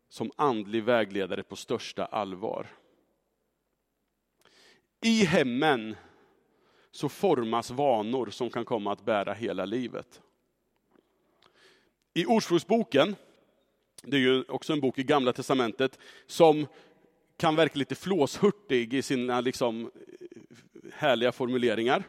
som 0.09 0.31
andlig 0.35 0.83
vägledare 0.83 1.43
på 1.43 1.55
största 1.55 2.05
allvar. 2.05 2.67
I 5.01 5.25
hemmen 5.25 5.95
så 6.91 7.09
formas 7.09 7.71
vanor 7.71 8.29
som 8.29 8.49
kan 8.49 8.65
komma 8.65 8.91
att 8.91 9.05
bära 9.05 9.33
hela 9.33 9.65
livet. 9.65 10.21
I 12.13 12.25
Ordspråksboken, 12.25 13.15
det 14.03 14.17
är 14.17 14.21
ju 14.21 14.43
också 14.43 14.73
en 14.73 14.79
bok 14.79 14.99
i 14.99 15.03
Gamla 15.03 15.33
Testamentet, 15.33 15.99
som 16.25 16.67
kan 17.37 17.55
verka 17.55 17.79
lite 17.79 17.95
flåshurtig 17.95 18.93
i 18.93 19.01
sina 19.01 19.41
liksom 19.41 19.91
härliga 20.93 21.31
formuleringar. 21.31 22.03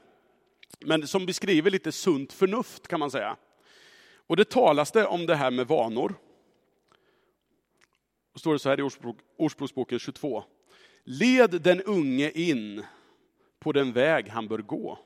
Men 0.81 1.07
som 1.07 1.26
beskriver 1.26 1.71
lite 1.71 1.93
sunt 1.93 2.33
förnuft 2.33 2.88
kan 2.88 3.00
man 3.00 3.11
säga. 3.11 3.37
Och 4.30 4.37
det 4.37 4.50
talas 4.50 4.92
det 4.92 5.06
om 5.06 5.26
det 5.26 5.34
här 5.34 5.50
med 5.50 5.66
vanor. 5.68 6.14
Då 8.32 8.38
står 8.38 8.52
det 8.52 8.58
så 8.58 8.68
här 8.68 8.80
i 8.80 8.90
Ordspråksboken 9.37 9.99
22. 9.99 10.44
Led 11.04 11.62
den 11.62 11.82
unge 11.82 12.30
in 12.30 12.84
på 13.58 13.72
den 13.72 13.92
väg 13.92 14.28
han 14.28 14.49
bör 14.49 14.58
gå, 14.58 14.99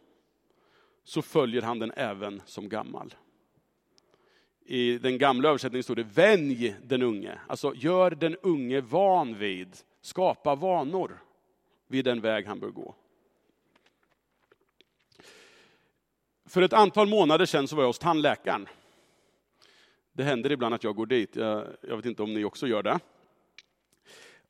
så 1.05 1.23
följer 1.23 1.63
han 1.63 1.79
den 1.79 1.93
även 1.97 2.43
som 2.47 2.69
gammal. 2.69 3.15
I 4.65 4.99
den 4.99 5.19
gamla 5.19 5.49
översättningen 5.49 5.83
står 5.83 5.97
det 5.97 6.03
vänj 6.03 6.77
den 6.83 7.03
unge. 7.03 7.39
Alltså 7.47 7.75
gör 7.75 8.11
den 8.11 8.37
unge 8.37 8.81
van 8.81 9.39
vid, 9.39 9.77
skapa 10.01 10.55
vanor 10.55 11.23
vid 11.87 12.05
den 12.05 12.21
väg 12.21 12.47
han 12.47 12.61
bör 12.61 12.71
gå. 12.71 12.95
För 16.47 16.63
ett 16.63 16.73
antal 16.73 17.09
månader 17.09 17.47
sedan 17.47 17.69
så 17.69 17.77
var 17.77 17.83
jag 17.83 17.89
hos 17.89 17.99
tandläkaren. 17.99 18.69
Det 20.17 20.25
händer 20.25 20.53
ibland 20.53 20.75
att 20.75 20.85
jag 20.85 20.97
går 20.97 21.07
dit, 21.07 21.37
jag, 21.37 21.67
jag 21.81 21.97
vet 21.97 22.07
inte 22.07 22.23
om 22.23 22.35
ni 22.35 22.45
också 22.45 22.67
gör 22.67 22.83
det. 22.83 23.01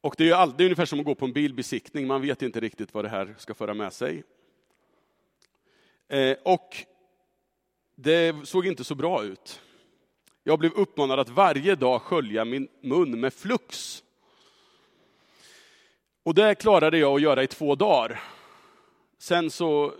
Och 0.00 0.14
det 0.18 0.30
är, 0.30 0.34
all, 0.34 0.56
det 0.56 0.62
är 0.62 0.66
ungefär 0.66 0.84
som 0.84 1.00
att 1.00 1.06
gå 1.06 1.14
på 1.14 1.24
en 1.24 1.32
bilbesiktning, 1.32 2.06
man 2.06 2.22
vet 2.22 2.42
inte 2.42 2.60
riktigt 2.60 2.94
vad 2.94 3.04
det 3.04 3.08
här 3.08 3.34
ska 3.38 3.54
föra 3.54 3.74
med 3.74 3.92
sig. 3.92 4.22
Eh, 6.08 6.36
och 6.42 6.76
det 7.94 8.48
såg 8.48 8.66
inte 8.66 8.84
så 8.84 8.94
bra 8.94 9.24
ut. 9.24 9.60
Jag 10.42 10.58
blev 10.58 10.72
uppmanad 10.72 11.20
att 11.20 11.28
varje 11.28 11.74
dag 11.74 12.02
skölja 12.02 12.44
min 12.44 12.68
mun 12.80 13.20
med 13.20 13.34
flux. 13.34 14.02
Och 16.22 16.34
det 16.34 16.54
klarade 16.54 16.98
jag 16.98 17.14
att 17.14 17.22
göra 17.22 17.42
i 17.42 17.46
två 17.46 17.74
dagar. 17.74 18.22
Sen 19.18 19.50
så 19.50 19.84
eh, 19.84 19.92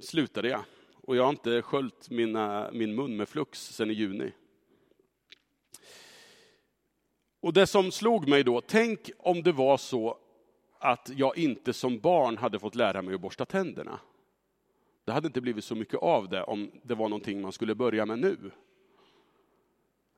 slutade 0.00 0.48
jag. 0.48 0.64
Och 1.06 1.16
jag 1.16 1.22
har 1.22 1.30
inte 1.30 1.62
sköljt 1.62 2.10
mina, 2.10 2.70
min 2.72 2.94
mun 2.94 3.16
med 3.16 3.28
flux 3.28 3.60
sen 3.60 3.90
i 3.90 3.94
juni. 3.94 4.32
Och 7.40 7.52
det 7.52 7.66
som 7.66 7.92
slog 7.92 8.28
mig 8.28 8.44
då, 8.44 8.60
tänk 8.60 9.10
om 9.18 9.42
det 9.42 9.52
var 9.52 9.76
så 9.76 10.18
att 10.78 11.10
jag 11.16 11.38
inte 11.38 11.72
som 11.72 11.98
barn 11.98 12.38
hade 12.38 12.58
fått 12.58 12.74
lära 12.74 13.02
mig 13.02 13.14
att 13.14 13.20
borsta 13.20 13.44
tänderna. 13.44 14.00
Det 15.04 15.12
hade 15.12 15.26
inte 15.26 15.40
blivit 15.40 15.64
så 15.64 15.74
mycket 15.74 16.00
av 16.00 16.28
det 16.28 16.42
om 16.42 16.70
det 16.82 16.94
var 16.94 17.08
någonting 17.08 17.40
man 17.40 17.52
skulle 17.52 17.74
börja 17.74 18.06
med 18.06 18.18
nu. 18.18 18.50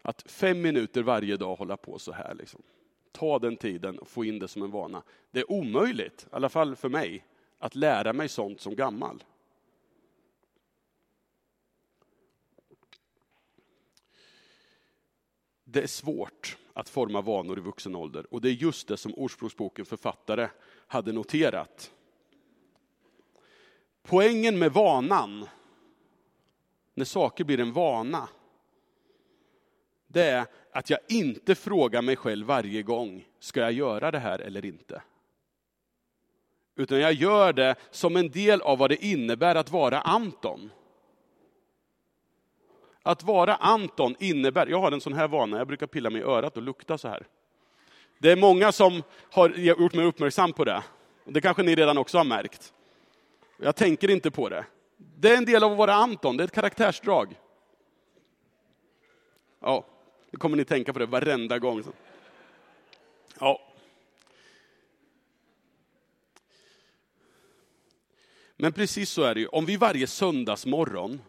Att 0.02 0.22
fem 0.22 0.60
minuter 0.62 1.02
varje 1.02 1.36
dag 1.36 1.56
hålla 1.56 1.76
på 1.76 1.98
så 1.98 2.12
här. 2.12 2.34
Liksom. 2.34 2.62
Ta 3.12 3.38
den 3.38 3.56
tiden 3.56 3.98
och 3.98 4.08
få 4.08 4.24
in 4.24 4.38
det 4.38 4.48
som 4.48 4.62
en 4.62 4.70
vana. 4.70 5.02
Det 5.30 5.40
är 5.40 5.50
omöjligt, 5.50 6.26
i 6.32 6.34
alla 6.34 6.48
fall 6.48 6.76
för 6.76 6.88
mig, 6.88 7.24
att 7.58 7.74
lära 7.74 8.12
mig 8.12 8.28
sånt 8.28 8.60
som 8.60 8.74
gammal. 8.74 9.22
Det 15.76 15.82
är 15.82 15.86
svårt 15.86 16.56
att 16.72 16.88
forma 16.88 17.20
vanor 17.20 17.58
i 17.58 17.60
vuxen 17.60 17.96
ålder 17.96 18.34
och 18.34 18.40
det 18.40 18.48
är 18.48 18.52
just 18.52 18.88
det 18.88 18.96
som 18.96 19.14
ordspråksboken 19.14 19.84
författare 19.84 20.48
hade 20.86 21.12
noterat. 21.12 21.92
Poängen 24.02 24.58
med 24.58 24.72
vanan, 24.72 25.48
när 26.94 27.04
saker 27.04 27.44
blir 27.44 27.60
en 27.60 27.72
vana, 27.72 28.28
det 30.06 30.22
är 30.22 30.46
att 30.72 30.90
jag 30.90 31.00
inte 31.08 31.54
frågar 31.54 32.02
mig 32.02 32.16
själv 32.16 32.46
varje 32.46 32.82
gång, 32.82 33.28
ska 33.38 33.60
jag 33.60 33.72
göra 33.72 34.10
det 34.10 34.18
här 34.18 34.38
eller 34.38 34.64
inte? 34.64 35.02
Utan 36.76 37.00
jag 37.00 37.12
gör 37.12 37.52
det 37.52 37.74
som 37.90 38.16
en 38.16 38.30
del 38.30 38.62
av 38.62 38.78
vad 38.78 38.90
det 38.90 39.04
innebär 39.04 39.54
att 39.54 39.70
vara 39.70 40.00
Anton. 40.00 40.70
Att 43.06 43.22
vara 43.22 43.54
Anton 43.54 44.14
innebär, 44.18 44.66
jag 44.66 44.80
har 44.80 44.92
en 44.92 45.00
sån 45.00 45.12
här 45.12 45.28
vana, 45.28 45.58
jag 45.58 45.66
brukar 45.66 45.86
pilla 45.86 46.10
mig 46.10 46.20
i 46.20 46.24
örat 46.24 46.56
och 46.56 46.62
lukta 46.62 46.98
så 46.98 47.08
här. 47.08 47.26
Det 48.18 48.32
är 48.32 48.36
många 48.36 48.72
som 48.72 49.02
har 49.30 49.48
gjort 49.48 49.94
mig 49.94 50.04
uppmärksam 50.04 50.52
på 50.52 50.64
det. 50.64 50.82
Det 51.24 51.40
kanske 51.40 51.62
ni 51.62 51.74
redan 51.74 51.98
också 51.98 52.18
har 52.18 52.24
märkt. 52.24 52.72
Jag 53.56 53.76
tänker 53.76 54.10
inte 54.10 54.30
på 54.30 54.48
det. 54.48 54.64
Det 54.96 55.32
är 55.32 55.36
en 55.36 55.44
del 55.44 55.64
av 55.64 55.72
att 55.72 55.78
vara 55.78 55.94
Anton, 55.94 56.36
det 56.36 56.42
är 56.42 56.44
ett 56.44 56.54
karaktärsdrag. 56.54 57.38
Ja, 59.60 59.84
nu 60.30 60.38
kommer 60.38 60.56
ni 60.56 60.64
tänka 60.64 60.92
på 60.92 60.98
det 60.98 61.06
varenda 61.06 61.58
gång. 61.58 61.82
Ja. 63.40 63.60
Men 68.56 68.72
precis 68.72 69.10
så 69.10 69.22
är 69.22 69.34
det 69.34 69.40
ju, 69.40 69.46
om 69.46 69.66
vi 69.66 69.76
varje 69.76 70.06
söndagsmorgon 70.06 71.20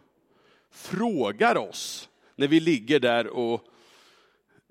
frågar 0.78 1.58
oss, 1.58 2.10
när 2.36 2.48
vi 2.48 2.60
ligger 2.60 3.00
där 3.00 3.28
och 3.28 3.64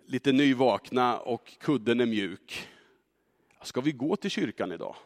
lite 0.06 0.32
nyvakna 0.32 1.18
och 1.18 1.58
kudden 1.58 2.00
är 2.00 2.06
mjuk. 2.06 2.68
Ska 3.62 3.80
vi 3.80 3.92
gå 3.92 4.16
till 4.16 4.30
kyrkan 4.30 4.72
idag? 4.72 4.96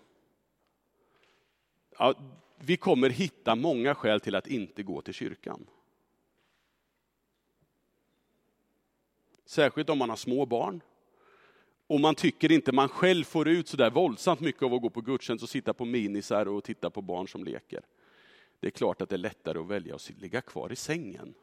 Ja, 1.98 2.14
vi 2.58 2.76
kommer 2.76 3.10
hitta 3.10 3.54
många 3.54 3.94
skäl 3.94 4.20
till 4.20 4.34
att 4.34 4.46
inte 4.46 4.82
gå 4.82 5.00
till 5.00 5.14
kyrkan. 5.14 5.66
Särskilt 9.44 9.90
om 9.90 9.98
man 9.98 10.10
har 10.10 10.16
små 10.16 10.46
barn. 10.46 10.80
Och 11.86 12.00
man 12.00 12.14
tycker 12.14 12.52
inte 12.52 12.72
man 12.72 12.88
själv 12.88 13.24
får 13.24 13.48
ut 13.48 13.68
så 13.68 13.76
där 13.76 13.90
våldsamt 13.90 14.40
mycket 14.40 14.62
av 14.62 14.74
att 14.74 14.82
gå 14.82 14.90
på 14.90 15.00
gudstjänst 15.00 15.42
och 15.42 15.48
sitta 15.48 15.74
på 15.74 15.84
minisar 15.84 16.48
och 16.48 16.64
titta 16.64 16.90
på 16.90 17.02
barn 17.02 17.28
som 17.28 17.44
leker. 17.44 17.82
Det 18.60 18.66
är 18.66 18.70
klart 18.70 19.02
att 19.02 19.08
det 19.08 19.16
är 19.16 19.18
lättare 19.18 19.58
att 19.58 19.66
välja 19.66 19.94
att 19.94 20.10
ligga 20.10 20.40
kvar 20.40 20.72
i 20.72 20.76
sängen. 20.76 21.34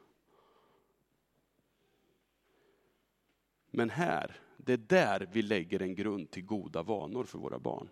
Men 3.72 3.90
här, 3.90 4.40
det 4.58 4.74
är 4.74 4.78
där 4.78 5.30
vi 5.32 5.42
lägger 5.42 5.82
en 5.82 5.96
grund 5.96 6.32
till 6.32 6.46
goda 6.46 6.84
vanor 6.84 7.24
för 7.24 7.38
våra 7.38 7.60
barn. 7.60 7.90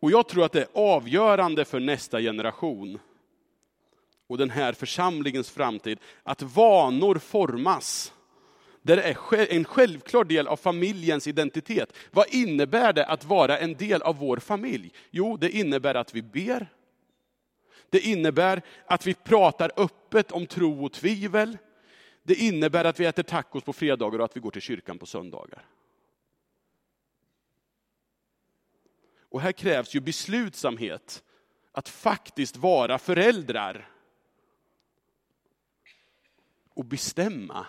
Och 0.00 0.10
jag 0.10 0.28
tror 0.28 0.44
att 0.44 0.52
det 0.52 0.62
är 0.62 0.68
avgörande 0.74 1.64
för 1.64 1.80
nästa 1.80 2.20
generation 2.20 2.98
och 4.26 4.38
den 4.38 4.50
här 4.50 4.72
församlingens 4.72 5.50
framtid, 5.50 5.98
att 6.22 6.42
vanor 6.42 7.18
formas 7.18 8.12
där 8.82 8.96
Det 8.96 9.02
är 9.02 9.52
en 9.52 9.64
självklar 9.64 10.24
del 10.24 10.48
av 10.48 10.56
familjens 10.56 11.26
identitet. 11.26 11.92
Vad 12.10 12.26
innebär 12.34 12.92
det 12.92 13.06
att 13.06 13.24
vara 13.24 13.58
en 13.58 13.74
del 13.74 14.02
av 14.02 14.16
vår 14.16 14.36
familj? 14.36 14.92
Jo, 15.10 15.36
det 15.36 15.50
innebär 15.50 15.94
att 15.94 16.14
vi 16.14 16.22
ber. 16.22 16.72
Det 17.90 18.00
innebär 18.00 18.62
att 18.86 19.06
vi 19.06 19.14
pratar 19.14 19.70
öppet 19.76 20.32
om 20.32 20.46
tro 20.46 20.84
och 20.84 20.92
tvivel. 20.92 21.58
Det 22.22 22.34
innebär 22.34 22.84
att 22.84 23.00
vi 23.00 23.06
äter 23.06 23.22
tacos 23.22 23.64
på 23.64 23.72
fredagar 23.72 24.18
och 24.18 24.24
att 24.24 24.36
vi 24.36 24.40
går 24.40 24.50
till 24.50 24.62
kyrkan 24.62 24.98
på 24.98 25.06
söndagar. 25.06 25.64
Och 29.30 29.40
här 29.40 29.52
krävs 29.52 29.94
ju 29.94 30.00
beslutsamhet 30.00 31.22
att 31.72 31.88
faktiskt 31.88 32.56
vara 32.56 32.98
föräldrar. 32.98 33.88
Och 36.74 36.84
bestämma 36.84 37.66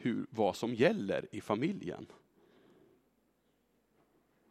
hur, 0.00 0.26
vad 0.30 0.56
som 0.56 0.74
gäller 0.74 1.26
i 1.30 1.40
familjen. 1.40 2.06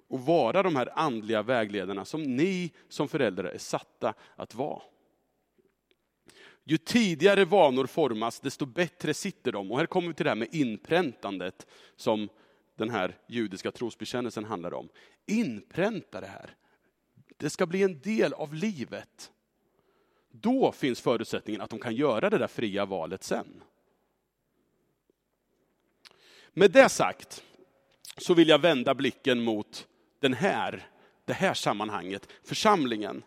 Och 0.08 0.22
vara 0.22 0.64
de 0.64 0.76
här 0.76 1.00
andliga 1.00 1.42
vägledarna 1.42 2.06
som 2.06 2.24
ni 2.24 2.72
som 2.90 3.08
föräldrar 3.08 3.44
är 3.44 3.58
satta 3.58 4.14
att 4.36 4.56
vara. 4.56 4.82
Ju 6.64 6.78
tidigare 6.78 7.46
vanor 7.46 7.86
formas, 7.86 8.40
desto 8.40 8.66
bättre 8.66 9.14
sitter 9.14 9.52
de. 9.52 9.72
Och 9.72 9.78
här 9.78 9.86
kommer 9.86 10.08
vi 10.08 10.14
till 10.14 10.24
det 10.24 10.30
här 10.30 10.36
med 10.36 10.48
inpräntandet, 10.52 11.68
som 11.96 12.30
den 12.76 12.90
här 12.90 13.18
judiska 13.28 13.72
trosbekännelsen 13.72 14.46
handlar 14.46 14.74
om. 14.74 14.90
Inpränta 15.26 16.22
det 16.22 16.28
här. 16.28 16.56
Det 17.38 17.50
ska 17.50 17.66
bli 17.66 17.84
en 17.84 18.00
del 18.00 18.34
av 18.34 18.54
livet. 18.54 19.32
Då 20.32 20.72
finns 20.72 21.02
förutsättningen 21.02 21.62
att 21.62 21.70
de 21.70 21.80
kan 21.80 21.96
göra 21.96 22.30
det 22.30 22.38
där 22.38 22.48
fria 22.48 22.86
valet 22.86 23.24
sen. 23.24 23.64
Med 26.58 26.72
det 26.72 26.90
sagt 26.90 27.44
så 28.18 28.34
vill 28.34 28.50
jag 28.50 28.62
vända 28.62 28.96
blicken 28.96 29.44
mot 29.44 29.88
den 30.20 30.34
här, 30.34 30.88
det 31.26 31.34
här 31.34 31.54
sammanhanget, 31.54 32.28
församlingen. 32.44 33.24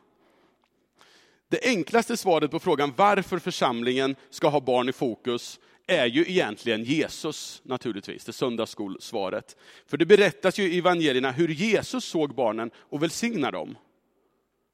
Det 1.49 1.61
enklaste 1.65 2.17
svaret 2.17 2.51
på 2.51 2.59
frågan 2.59 2.93
varför 2.97 3.39
församlingen 3.39 4.17
ska 4.31 4.49
ha 4.49 4.61
barn 4.61 4.89
i 4.89 4.93
fokus 4.93 5.61
är 5.87 6.07
ju 6.07 6.21
egentligen 6.21 6.85
Jesus, 6.85 7.63
naturligtvis, 7.65 8.25
det 8.25 8.33
söndagsskolsvaret. 8.33 9.57
För 9.87 9.97
det 9.97 10.07
berättas 10.07 10.59
ju 10.59 10.73
i 10.73 10.79
evangelierna 10.79 11.31
hur 11.31 11.49
Jesus 11.49 12.05
såg 12.05 12.35
barnen 12.35 12.71
och 12.77 13.03
välsignade 13.03 13.57
dem. 13.57 13.79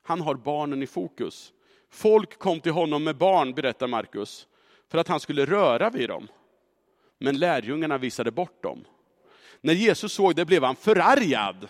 Han 0.03 0.21
har 0.21 0.35
barnen 0.35 0.83
i 0.83 0.87
fokus. 0.87 1.53
Folk 1.91 2.39
kom 2.39 2.61
till 2.61 2.73
honom 2.73 3.05
med 3.05 3.17
barn, 3.17 3.55
berättar 3.55 3.87
Markus, 3.87 4.47
för 4.89 4.99
att 4.99 5.09
han 5.09 5.21
skulle 5.21 5.47
röra 5.47 5.91
vid 5.91 6.09
dem. 6.09 6.29
Men 7.19 7.39
lärjungarna 7.39 7.99
visade 7.99 8.31
bort 8.31 8.63
dem. 8.63 8.85
När 9.61 9.75
Jesus 9.75 10.13
såg 10.13 10.37
det 10.37 10.45
blev 10.45 10.63
han 10.63 10.77
förargad 10.77 11.69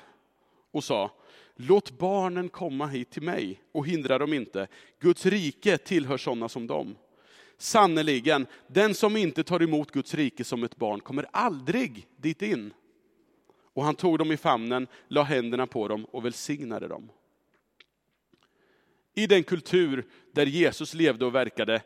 och 0.71 0.85
sa, 0.85 1.11
Låt 1.59 1.99
barnen 1.99 2.49
komma 2.49 2.87
hit 2.87 3.11
till 3.11 3.23
mig 3.23 3.61
och 3.73 3.87
hindra 3.87 4.19
dem 4.19 4.33
inte. 4.33 4.69
Guds 5.01 5.27
rike 5.27 5.79
tillhör 5.79 6.17
sådana 6.17 6.49
som 6.49 6.67
dem. 6.67 6.97
Sannerligen, 7.59 8.47
den 8.67 8.95
som 8.95 9.17
inte 9.17 9.45
tar 9.45 9.63
emot 9.63 9.91
Guds 9.91 10.15
rike 10.15 10.45
som 10.45 10.65
ett 10.65 10.77
barn 10.77 11.01
kommer 11.01 11.27
aldrig 11.31 12.07
dit 12.17 12.43
in. 12.43 12.73
Och 13.75 13.85
han 13.85 13.95
tog 13.95 14.19
dem 14.19 14.33
i 14.33 14.37
famnen, 14.37 14.87
la 15.09 15.23
händerna 15.23 15.67
på 15.67 15.89
dem 15.89 16.05
och 16.05 16.25
välsignade 16.25 16.89
dem. 16.89 17.11
I 19.15 19.27
den 19.27 19.43
kultur 19.43 20.07
där 20.33 20.47
Jesus 20.47 20.95
levde 20.95 21.25
och 21.25 21.35
verkade 21.35 21.83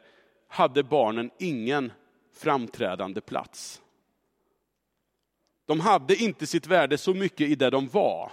hade 0.49 0.83
barnen 0.83 1.31
ingen 1.39 1.93
framträdande 2.41 3.21
plats. 3.21 3.83
De 5.67 5.81
hade 5.81 6.17
inte 6.17 6.47
sitt 6.47 6.67
värde 6.67 6.99
så 6.99 7.15
mycket 7.15 7.49
i 7.49 7.55
det 7.55 7.71
de 7.71 7.89
var 7.89 8.33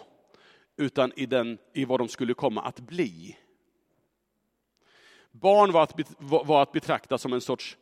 utan 0.77 1.11
i, 1.15 1.25
den, 1.25 1.57
i 1.73 1.85
vad 1.85 1.99
de 1.99 2.07
skulle 2.07 2.33
komma 2.33 2.61
att 2.61 2.79
bli. 2.79 3.37
Barn 5.31 5.71
var 5.71 5.83
att, 5.83 5.95
var 6.19 6.61
att 6.61 6.71
betrakta 6.71 7.17
som 7.17 7.33
en 7.33 7.41
sorts 7.41 7.77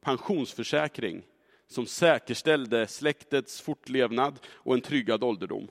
pensionsförsäkring 0.00 1.22
som 1.66 1.86
säkerställde 1.86 2.86
släktets 2.86 3.60
fortlevnad 3.60 4.38
och 4.46 4.74
en 4.74 4.80
tryggad 4.80 5.24
ålderdom. 5.24 5.68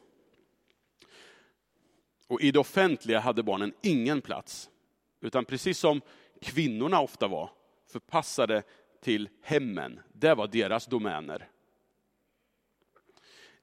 Och 2.28 2.42
I 2.42 2.52
det 2.52 2.60
offentliga 2.60 3.20
hade 3.20 3.44
barnen 3.44 3.74
ingen 3.82 4.22
plats, 4.22 4.70
utan 5.22 5.46
precis 5.46 5.80
som 5.80 6.02
kvinnorna 6.42 7.00
ofta 7.00 7.28
var, 7.28 7.50
förpassade 7.92 8.64
till 9.02 9.30
hemmen. 9.42 10.00
Det 10.14 10.36
var 10.36 10.48
deras 10.48 10.86
domäner. 10.86 11.50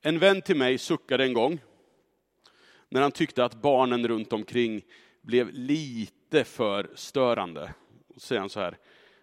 En 0.01 0.19
vän 0.19 0.43
till 0.43 0.57
mig 0.57 0.79
suckade 0.79 1.25
en 1.25 1.33
gång 1.33 1.61
när 2.89 3.03
han 3.03 3.13
tyckte 3.13 3.45
att 3.45 3.63
barnen 3.63 4.09
runt 4.09 4.33
omkring 4.33 4.83
blev 5.23 5.53
lite 5.53 6.45
för 6.45 6.91
störande. 6.95 7.75
Och 8.15 8.23
säger 8.23 8.41
han 8.41 8.51
så 8.51 8.61
här, 8.61 8.79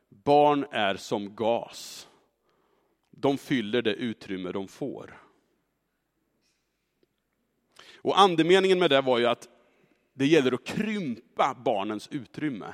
barn 0.09 0.65
är 0.71 0.95
som 0.95 1.35
gas. 1.35 2.09
De 3.11 3.37
fyller 3.37 3.81
det 3.81 3.93
utrymme 3.93 4.51
de 4.51 4.67
får. 4.67 5.23
Och 7.95 8.19
andemeningen 8.19 8.79
med 8.79 8.89
det 8.89 9.01
var 9.01 9.19
ju 9.19 9.25
att 9.25 9.49
det 10.13 10.25
gäller 10.25 10.51
att 10.51 10.63
krympa 10.63 11.57
barnens 11.65 12.07
utrymme 12.11 12.73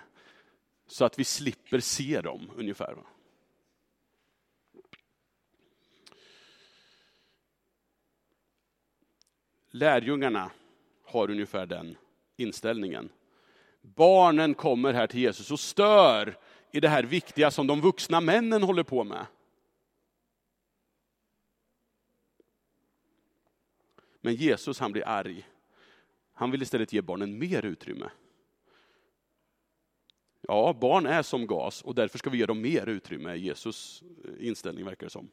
så 0.87 1.05
att 1.05 1.19
vi 1.19 1.23
slipper 1.23 1.79
se 1.79 2.21
dem 2.21 2.51
ungefär. 2.55 2.97
Lärjungarna 9.71 10.51
har 11.03 11.29
ungefär 11.29 11.65
den 11.65 11.97
inställningen. 12.37 13.09
Barnen 13.81 14.53
kommer 14.53 14.93
här 14.93 15.07
till 15.07 15.19
Jesus 15.19 15.51
och 15.51 15.59
stör 15.59 16.37
i 16.71 16.79
det 16.79 16.89
här 16.89 17.03
viktiga 17.03 17.51
som 17.51 17.67
de 17.67 17.81
vuxna 17.81 18.21
männen 18.21 18.63
håller 18.63 18.83
på 18.83 19.03
med. 19.03 19.25
Men 24.21 24.35
Jesus 24.35 24.79
han 24.79 24.91
blir 24.91 25.07
arg. 25.07 25.47
Han 26.33 26.51
vill 26.51 26.61
istället 26.61 26.93
ge 26.93 27.01
barnen 27.01 27.39
mer 27.39 27.65
utrymme. 27.65 28.09
Ja, 30.41 30.77
barn 30.81 31.05
är 31.05 31.21
som 31.21 31.47
gas 31.47 31.81
och 31.81 31.95
därför 31.95 32.17
ska 32.17 32.29
vi 32.29 32.37
ge 32.37 32.45
dem 32.45 32.61
mer 32.61 32.87
utrymme, 32.87 33.35
Jesus 33.35 34.03
eh, 34.25 34.47
inställning 34.47 34.85
verkar 34.85 35.05
det 35.05 35.09
som. 35.09 35.29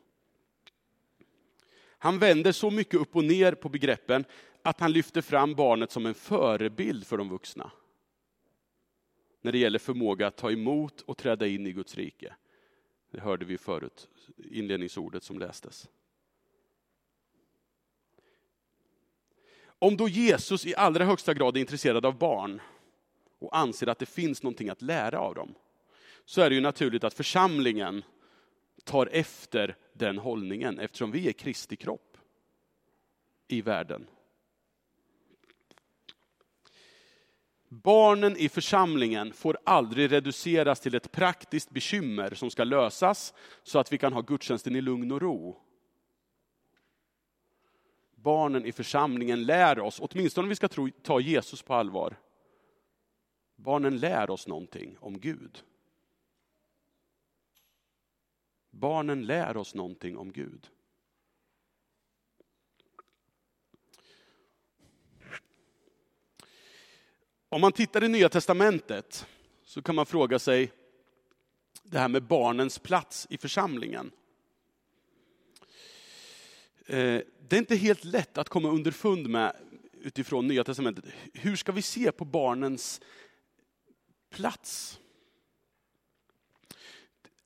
Han 1.98 2.18
vänder 2.18 2.52
så 2.52 2.70
mycket 2.70 3.00
upp 3.00 3.16
och 3.16 3.24
ner 3.24 3.52
på 3.52 3.68
begreppen 3.68 4.24
att 4.62 4.80
han 4.80 4.92
lyfter 4.92 5.20
fram 5.20 5.54
barnet 5.54 5.90
som 5.90 6.06
en 6.06 6.14
förebild 6.14 7.06
för 7.06 7.16
de 7.16 7.28
vuxna. 7.28 7.70
När 9.42 9.52
det 9.52 9.58
gäller 9.58 9.78
förmåga 9.78 10.26
att 10.26 10.36
ta 10.36 10.50
emot 10.50 11.00
och 11.00 11.16
träda 11.16 11.46
in 11.46 11.66
i 11.66 11.72
Guds 11.72 11.94
rike. 11.94 12.34
Det 13.10 13.20
hörde 13.20 13.44
vi 13.44 13.58
förut, 13.58 14.08
inledningsordet 14.36 15.22
som 15.22 15.38
lästes. 15.38 15.88
Om 19.78 19.96
då 19.96 20.08
Jesus 20.08 20.66
i 20.66 20.74
allra 20.74 21.04
högsta 21.04 21.34
grad 21.34 21.56
är 21.56 21.60
intresserad 21.60 22.06
av 22.06 22.18
barn 22.18 22.60
och 23.38 23.56
anser 23.56 23.86
att 23.86 23.98
det 23.98 24.06
finns 24.06 24.42
någonting 24.42 24.68
att 24.68 24.82
lära 24.82 25.18
av 25.18 25.34
dem, 25.34 25.54
så 26.24 26.40
är 26.40 26.48
det 26.50 26.54
ju 26.54 26.60
naturligt 26.60 27.04
att 27.04 27.14
församlingen 27.14 28.02
tar 28.84 29.08
efter 29.12 29.76
den 29.92 30.18
hållningen 30.18 30.78
eftersom 30.78 31.10
vi 31.10 31.28
är 31.28 31.32
Kristi 31.32 31.76
kropp 31.76 32.18
i 33.48 33.62
världen. 33.62 34.06
Barnen 37.68 38.36
i 38.36 38.48
församlingen 38.48 39.32
får 39.32 39.58
aldrig 39.64 40.12
reduceras 40.12 40.80
till 40.80 40.94
ett 40.94 41.12
praktiskt 41.12 41.70
bekymmer 41.70 42.34
som 42.34 42.50
ska 42.50 42.64
lösas 42.64 43.34
så 43.62 43.78
att 43.78 43.92
vi 43.92 43.98
kan 43.98 44.12
ha 44.12 44.20
gudstjänsten 44.20 44.76
i 44.76 44.80
lugn 44.80 45.12
och 45.12 45.20
ro. 45.20 45.62
Barnen 48.14 48.66
i 48.66 48.72
församlingen 48.72 49.44
lär 49.44 49.78
oss, 49.78 50.00
åtminstone 50.00 50.44
om 50.44 50.48
vi 50.48 50.56
ska 50.56 50.68
ta 51.02 51.20
Jesus 51.20 51.62
på 51.62 51.74
allvar, 51.74 52.16
barnen 53.56 53.98
lär 53.98 54.30
oss 54.30 54.46
någonting 54.46 54.96
om 55.00 55.20
Gud. 55.20 55.62
Barnen 58.76 59.26
lär 59.26 59.56
oss 59.56 59.74
någonting 59.74 60.16
om 60.16 60.32
Gud. 60.32 60.70
Om 67.48 67.60
man 67.60 67.72
tittar 67.72 68.04
i 68.04 68.08
Nya 68.08 68.28
Testamentet 68.28 69.26
så 69.64 69.82
kan 69.82 69.94
man 69.94 70.06
fråga 70.06 70.38
sig 70.38 70.72
det 71.82 71.98
här 71.98 72.08
med 72.08 72.22
barnens 72.22 72.78
plats 72.78 73.26
i 73.30 73.38
församlingen. 73.38 74.10
Eh, 76.86 77.20
det 77.48 77.56
är 77.56 77.58
inte 77.58 77.76
helt 77.76 78.04
lätt 78.04 78.38
att 78.38 78.48
komma 78.48 78.68
underfund 78.68 79.28
med 79.28 79.56
utifrån 79.92 80.48
Nya 80.48 80.64
Testamentet. 80.64 81.04
Hur 81.32 81.56
ska 81.56 81.72
vi 81.72 81.82
se 81.82 82.12
på 82.12 82.24
barnens 82.24 83.00
plats? 84.30 85.00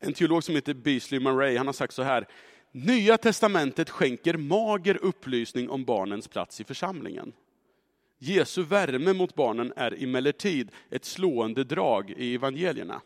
En 0.00 0.12
teolog 0.12 0.44
som 0.44 0.54
heter 0.54 0.74
Beasley 0.74 1.20
Murray 1.20 1.56
han 1.56 1.66
har 1.66 1.72
sagt 1.72 1.94
så 1.94 2.02
här. 2.02 2.28
Nya 2.72 3.18
Testamentet 3.18 3.90
skänker 3.90 4.36
mager 4.36 4.98
upplysning 5.02 5.70
om 5.70 5.84
barnens 5.84 6.28
plats 6.28 6.60
i 6.60 6.64
församlingen. 6.64 7.32
Jesu 8.18 8.62
värme 8.62 9.12
mot 9.12 9.34
barnen 9.34 9.72
är 9.76 10.02
emellertid 10.02 10.70
ett 10.90 11.04
slående 11.04 11.64
drag 11.64 12.10
i 12.10 12.34
evangelierna. 12.34 13.00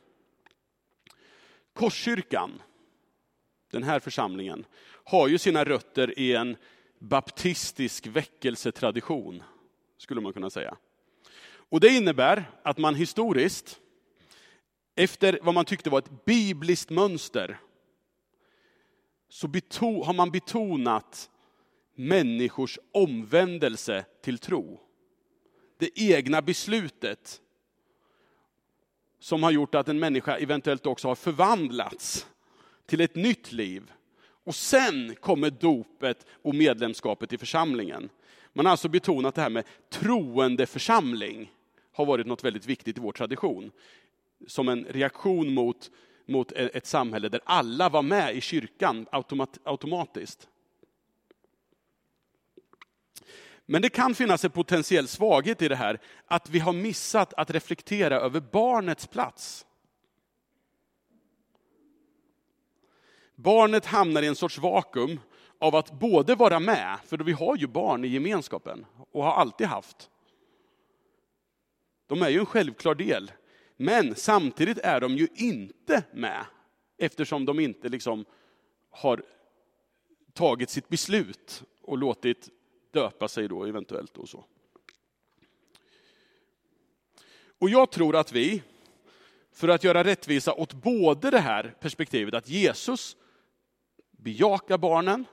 Korskyrkan, 1.73 2.63
den 3.71 3.83
här 3.83 4.01
församlingen, 4.01 4.65
har 5.05 5.29
ju 5.29 5.39
sina 5.39 5.65
rötter 5.65 6.19
i 6.19 6.35
en 6.35 6.57
baptistisk 6.99 8.07
väckelsetradition, 8.07 9.43
skulle 9.99 10.21
man 10.21 10.33
kunna 10.33 10.51
säga. 10.51 10.77
Och 11.69 11.81
det 11.81 11.89
innebär 11.89 12.51
att 12.63 12.79
man 12.79 12.95
historiskt, 12.95 13.81
efter 14.97 15.39
vad 15.43 15.55
man 15.55 15.65
tyckte 15.65 15.91
var 15.91 15.99
ett 15.99 16.25
bibliskt 16.25 16.91
mönster, 16.91 17.61
så 19.29 19.49
har 20.05 20.15
man 20.15 20.31
betonat 20.31 21.31
människors 21.95 22.79
omvändelse 22.93 24.05
till 24.23 24.39
tro 24.39 24.81
det 25.79 25.91
egna 25.95 26.43
beslutet 26.43 27.41
som 29.21 29.43
har 29.43 29.51
gjort 29.51 29.75
att 29.75 29.89
en 29.89 29.99
människa 29.99 30.37
eventuellt 30.37 30.87
också 30.87 31.09
har 31.09 31.15
förvandlats 31.15 32.27
till 32.87 33.01
ett 33.01 33.15
nytt 33.15 33.53
liv. 33.53 33.93
Och 34.45 34.55
sen 34.55 35.15
kommer 35.15 35.51
dopet 35.51 36.27
och 36.43 36.55
medlemskapet 36.55 37.33
i 37.33 37.39
församlingen. 37.39 38.09
Man 38.53 38.67
har 38.67 38.71
alltså 38.71 38.89
betonat 38.89 39.35
det 39.35 39.43
här 39.43 39.51
med 39.51 39.65
troende 39.91 40.67
församling, 40.67 41.53
har 41.93 42.07
varit 42.07 42.27
något 42.27 42.45
väldigt 42.45 42.67
viktigt 42.67 42.99
i 42.99 43.01
vår 43.01 43.13
tradition. 43.13 43.71
Som 44.47 44.69
en 44.69 44.85
reaktion 44.85 45.55
mot, 45.55 45.91
mot 46.27 46.53
e- 46.53 46.71
ett 46.75 46.87
samhälle 46.87 47.29
där 47.29 47.41
alla 47.45 47.89
var 47.89 48.03
med 48.03 48.37
i 48.37 48.41
kyrkan 48.41 49.07
automat, 49.13 49.59
automatiskt. 49.65 50.49
Men 53.67 53.83
det 53.83 53.89
kan 53.89 54.15
finnas 54.15 54.45
en 54.45 54.51
potentiell 54.51 55.09
svaghet 55.09 55.63
i 55.63 55.69
det 55.69 55.77
här, 55.77 56.01
att 56.27 56.51
vi 56.51 56.59
har 56.59 56.73
missat 56.73 57.35
att 57.35 57.51
reflektera 57.51 58.21
över 58.21 58.41
barnets 58.41 59.07
plats. 59.07 59.67
Barnet 63.35 63.87
hamnar 63.87 64.23
i 64.23 64.27
en 64.27 64.37
sorts 64.37 64.59
vakuum 64.59 65.21
av 65.59 65.75
att 65.75 65.93
både 65.93 66.35
vara 66.35 66.61
med, 66.61 66.99
för 67.07 67.19
vi 67.19 67.33
har 67.33 67.57
ju 67.57 67.67
barn 67.67 68.05
i 68.05 68.09
gemenskapen 68.09 68.87
och 69.11 69.25
har 69.25 69.33
alltid 69.33 69.67
haft. 69.67 70.11
De 72.07 72.23
är 72.23 72.29
ju 72.29 72.39
en 72.39 72.47
självklar 72.47 72.95
del, 72.95 73.33
men 73.77 74.15
samtidigt 74.15 74.79
är 74.79 75.01
de 75.01 75.17
ju 75.17 75.29
inte 75.35 76.05
med 76.13 76.45
eftersom 76.99 77.45
de 77.45 77.61
inte 77.61 77.89
liksom 77.89 78.25
har 78.91 79.23
tagit 80.33 80.71
sitt 80.71 80.89
beslut 80.89 81.63
och 81.83 81.99
låtit 81.99 82.49
döpa 82.91 83.29
sig 83.29 83.49
då 83.49 83.65
eventuellt 83.65 84.17
och 84.19 84.29
så. 84.29 84.45
Och 87.59 87.71
jag 87.71 87.91
tror 87.91 88.17
att 88.17 88.33
vi, 88.33 88.63
för 89.53 89.69
att 89.69 89.85
göra 89.85 90.05
rättvisa 90.05 90.55
åt 90.55 90.73
både 90.73 91.31
det 91.31 91.39
här 91.39 91.75
perspektivet 91.81 92.35
att 92.35 92.49
Jesus 92.49 93.17
bejakar 94.11 94.79
barnen, 94.79 95.25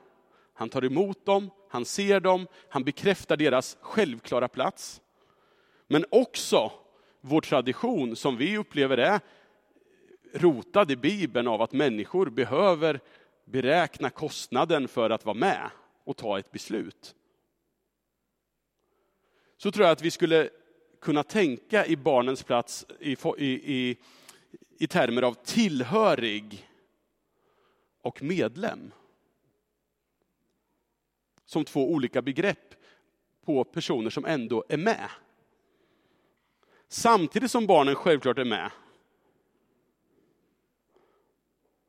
han 0.53 0.69
tar 0.69 0.85
emot 0.85 1.25
dem, 1.25 1.49
han 1.69 1.85
ser 1.85 2.19
dem, 2.19 2.47
han 2.69 2.83
bekräftar 2.83 3.37
deras 3.37 3.77
självklara 3.81 4.47
plats. 4.47 5.01
Men 5.87 6.05
också 6.09 6.71
vår 7.21 7.41
tradition 7.41 8.15
som 8.15 8.37
vi 8.37 8.57
upplever 8.57 8.97
är 8.97 9.19
rotad 10.33 10.91
i 10.91 10.95
Bibeln 10.95 11.47
av 11.47 11.61
att 11.61 11.73
människor 11.73 12.29
behöver 12.29 12.99
beräkna 13.45 14.09
kostnaden 14.09 14.87
för 14.87 15.09
att 15.09 15.25
vara 15.25 15.37
med 15.37 15.69
och 16.03 16.17
ta 16.17 16.39
ett 16.39 16.51
beslut 16.51 17.15
så 19.61 19.71
tror 19.71 19.85
jag 19.85 19.91
att 19.91 20.01
vi 20.01 20.11
skulle 20.11 20.49
kunna 21.01 21.23
tänka 21.23 21.85
i 21.85 21.95
barnens 21.95 22.43
plats 22.43 22.85
i, 22.99 23.15
i, 23.37 23.97
i 24.79 24.87
termer 24.87 25.21
av 25.21 25.33
tillhörig 25.33 26.69
och 28.01 28.23
medlem. 28.23 28.91
Som 31.45 31.65
två 31.65 31.91
olika 31.91 32.21
begrepp 32.21 32.75
på 33.45 33.63
personer 33.63 34.09
som 34.09 34.25
ändå 34.25 34.63
är 34.69 34.77
med. 34.77 35.09
Samtidigt 36.93 37.51
som 37.51 37.67
barnen 37.67 37.95
självklart 37.95 38.37
är 38.37 38.45
med. 38.45 38.71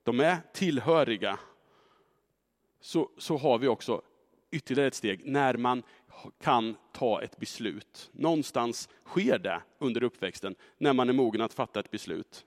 De 0.02 0.20
är 0.20 0.36
tillhöriga. 0.52 1.38
Så, 2.80 3.10
så 3.18 3.36
har 3.36 3.58
vi 3.58 3.68
också 3.68 4.02
ytterligare 4.50 4.88
ett 4.88 4.94
steg 4.94 5.26
när 5.26 5.56
man 5.56 5.82
kan 6.40 6.76
ta 6.92 7.22
ett 7.22 7.36
beslut. 7.36 8.10
Någonstans 8.12 8.88
sker 9.04 9.38
det 9.38 9.62
under 9.78 10.02
uppväxten 10.02 10.54
när 10.78 10.92
man 10.92 11.08
är 11.08 11.12
mogen 11.12 11.40
att 11.40 11.54
fatta 11.54 11.80
ett 11.80 11.90
beslut. 11.90 12.44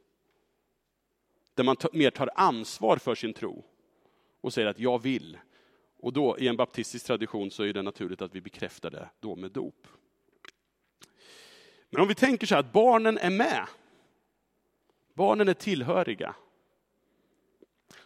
Där 1.54 1.64
man 1.64 1.76
mer 1.94 2.12
tar 2.12 2.30
ansvar 2.36 2.98
för 2.98 3.16
sin 3.16 3.34
tro 3.34 3.64
och 4.42 4.54
säger 4.54 4.68
att 4.68 4.80
jag 4.80 5.02
vill. 5.02 5.38
Och 6.00 6.14
då 6.14 6.38
i 6.40 6.48
en 6.48 6.58
baptistisk 6.58 7.06
tradition 7.06 7.52
så 7.52 7.64
är 7.64 7.74
det 7.74 7.82
naturligt 7.82 8.22
att 8.22 8.36
vi 8.36 8.42
bekräftar 8.42 8.92
det 8.92 9.10
då 9.20 9.36
med 9.36 9.52
dop. 9.52 9.88
Men 11.90 12.02
om 12.02 12.08
vi 12.08 12.16
tänker 12.16 12.48
så 12.48 12.56
här 12.56 12.60
att 12.60 12.72
barnen 12.72 13.18
är 13.18 13.30
med. 13.30 13.68
Barnen 15.14 15.48
är 15.48 15.54
tillhöriga. 15.54 16.36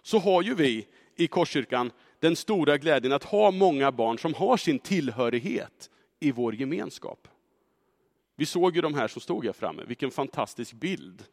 Så 0.01 0.19
har 0.19 0.41
ju 0.41 0.55
vi 0.55 0.87
i 1.15 1.27
Korskyrkan 1.27 1.91
den 2.19 2.35
stora 2.35 2.77
glädjen 2.77 3.13
att 3.13 3.23
ha 3.23 3.51
många 3.51 3.91
barn 3.91 4.19
som 4.19 4.33
har 4.33 4.57
sin 4.57 4.79
tillhörighet 4.79 5.89
i 6.19 6.31
vår 6.31 6.55
gemenskap. 6.55 7.27
Vi 8.35 8.45
såg 8.45 8.75
ju 8.75 8.81
de 8.81 8.93
här 8.93 9.07
som 9.07 9.21
stod 9.21 9.45
här 9.45 9.53
framme, 9.53 9.83
vilken 9.87 10.11
fantastisk 10.11 10.73
bild. 10.73 11.23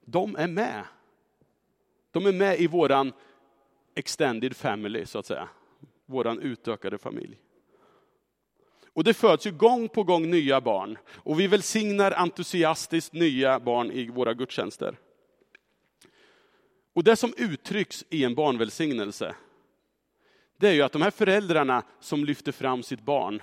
De 0.00 0.36
är 0.36 0.48
med. 0.48 0.84
De 2.10 2.26
är 2.26 2.32
med 2.32 2.60
i 2.60 2.66
våran 2.66 3.12
extended 3.94 4.56
family, 4.56 5.06
så 5.06 5.18
att 5.18 5.26
säga. 5.26 5.48
Våran 6.06 6.40
utökade 6.40 6.98
familj. 6.98 7.38
Och 8.96 9.04
det 9.04 9.14
föds 9.14 9.46
ju 9.46 9.52
gång 9.52 9.88
på 9.88 10.02
gång 10.02 10.30
nya 10.30 10.60
barn. 10.60 10.98
Och 11.08 11.40
vi 11.40 11.46
välsignar 11.46 12.12
entusiastiskt 12.12 13.12
nya 13.12 13.60
barn 13.60 13.90
i 13.90 14.08
våra 14.08 14.34
gudstjänster. 14.34 14.98
Och 16.92 17.04
det 17.04 17.16
som 17.16 17.34
uttrycks 17.36 18.04
i 18.10 18.24
en 18.24 18.34
barnvälsignelse, 18.34 19.34
det 20.56 20.68
är 20.68 20.72
ju 20.72 20.82
att 20.82 20.92
de 20.92 21.02
här 21.02 21.10
föräldrarna 21.10 21.82
som 22.00 22.24
lyfter 22.24 22.52
fram 22.52 22.82
sitt 22.82 23.00
barn, 23.00 23.42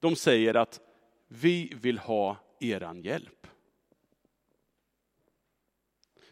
de 0.00 0.16
säger 0.16 0.54
att 0.54 0.80
vi 1.28 1.72
vill 1.74 1.98
ha 1.98 2.36
eran 2.60 3.02
hjälp. 3.02 3.46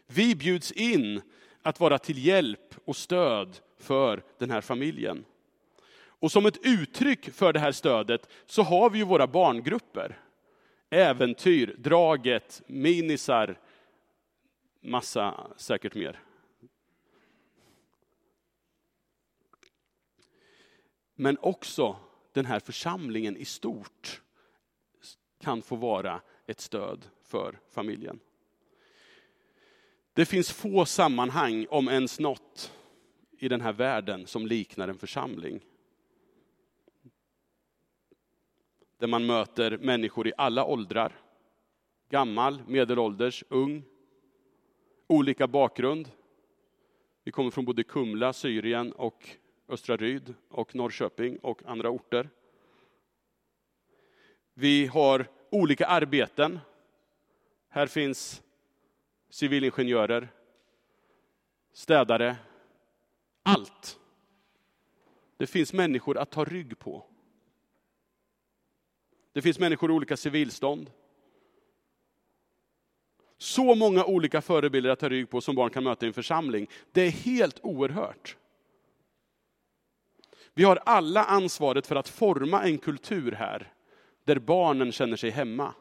Vi 0.07 0.35
bjuds 0.35 0.71
in 0.71 1.21
att 1.61 1.79
vara 1.79 1.99
till 1.99 2.25
hjälp 2.25 2.75
och 2.85 2.95
stöd 2.95 3.59
för 3.79 4.23
den 4.39 4.51
här 4.51 4.61
familjen. 4.61 5.25
Och 6.23 6.31
som 6.31 6.45
ett 6.45 6.65
uttryck 6.65 7.29
för 7.29 7.53
det 7.53 7.59
här 7.59 7.71
stödet 7.71 8.29
så 8.45 8.63
har 8.63 8.89
vi 8.89 8.97
ju 8.97 9.05
våra 9.05 9.27
barngrupper. 9.27 10.19
Äventyr, 10.89 11.75
Draget, 11.77 12.61
Minisar, 12.67 13.59
massa 14.81 15.47
säkert 15.57 15.95
mer. 15.95 16.19
Men 21.15 21.37
också 21.41 21.95
den 22.33 22.45
här 22.45 22.59
församlingen 22.59 23.37
i 23.37 23.45
stort 23.45 24.21
kan 25.41 25.61
få 25.61 25.75
vara 25.75 26.21
ett 26.47 26.61
stöd 26.61 27.05
för 27.23 27.59
familjen. 27.71 28.19
Det 30.13 30.25
finns 30.25 30.51
få 30.51 30.85
sammanhang, 30.85 31.67
om 31.69 31.87
ens 31.89 32.19
något, 32.19 32.73
i 33.39 33.47
den 33.47 33.61
här 33.61 33.73
världen 33.73 34.27
som 34.27 34.47
liknar 34.47 34.87
en 34.87 34.97
församling. 34.97 35.61
Där 39.03 39.07
man 39.07 39.25
möter 39.25 39.77
människor 39.77 40.27
i 40.27 40.33
alla 40.37 40.65
åldrar. 40.65 41.15
Gammal, 42.09 42.63
medelålders, 42.67 43.43
ung. 43.49 43.83
Olika 45.07 45.47
bakgrund. 45.47 46.11
Vi 47.23 47.31
kommer 47.31 47.51
från 47.51 47.65
både 47.65 47.83
Kumla, 47.83 48.33
Syrien 48.33 48.91
och 48.91 49.29
Östra 49.69 49.97
Ryd 49.97 50.33
och 50.49 50.75
Norrköping 50.75 51.37
och 51.37 51.61
andra 51.65 51.89
orter. 51.89 52.29
Vi 54.53 54.85
har 54.85 55.27
olika 55.51 55.85
arbeten. 55.85 56.59
Här 57.69 57.87
finns 57.87 58.43
civilingenjörer, 59.29 60.27
städare, 61.73 62.35
allt. 63.43 63.99
Det 65.37 65.47
finns 65.47 65.73
människor 65.73 66.17
att 66.17 66.31
ta 66.31 66.45
rygg 66.45 66.79
på. 66.79 67.12
Det 69.33 69.41
finns 69.41 69.59
människor 69.59 69.91
i 69.91 69.93
olika 69.93 70.17
civilstånd. 70.17 70.91
Så 73.37 73.75
många 73.75 74.05
olika 74.05 74.41
förebilder 74.41 74.89
att 74.89 74.99
ta 74.99 75.09
rygg 75.09 75.29
på 75.29 75.41
som 75.41 75.55
barn 75.55 75.69
kan 75.69 75.83
möta 75.83 76.05
i 76.05 76.07
en 76.07 76.13
församling. 76.13 76.67
Det 76.91 77.01
är 77.01 77.11
helt 77.11 77.59
oerhört. 77.63 78.37
Vi 80.53 80.63
har 80.63 80.79
alla 80.85 81.23
ansvaret 81.23 81.87
för 81.87 81.95
att 81.95 82.09
forma 82.09 82.63
en 82.63 82.77
kultur 82.77 83.31
här, 83.31 83.73
där 84.23 84.39
barnen 84.39 84.91
känner 84.91 85.15
sig 85.15 85.29
hemma 85.29 85.73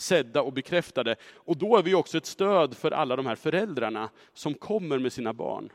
sedda 0.00 0.42
och 0.42 0.52
bekräftade. 0.52 1.16
Och 1.34 1.56
då 1.56 1.76
är 1.76 1.82
vi 1.82 1.94
också 1.94 2.18
ett 2.18 2.26
stöd 2.26 2.76
för 2.76 2.90
alla 2.90 3.16
de 3.16 3.26
här 3.26 3.34
föräldrarna 3.34 4.10
som 4.32 4.54
kommer 4.54 4.98
med 4.98 5.12
sina 5.12 5.32
barn. 5.32 5.72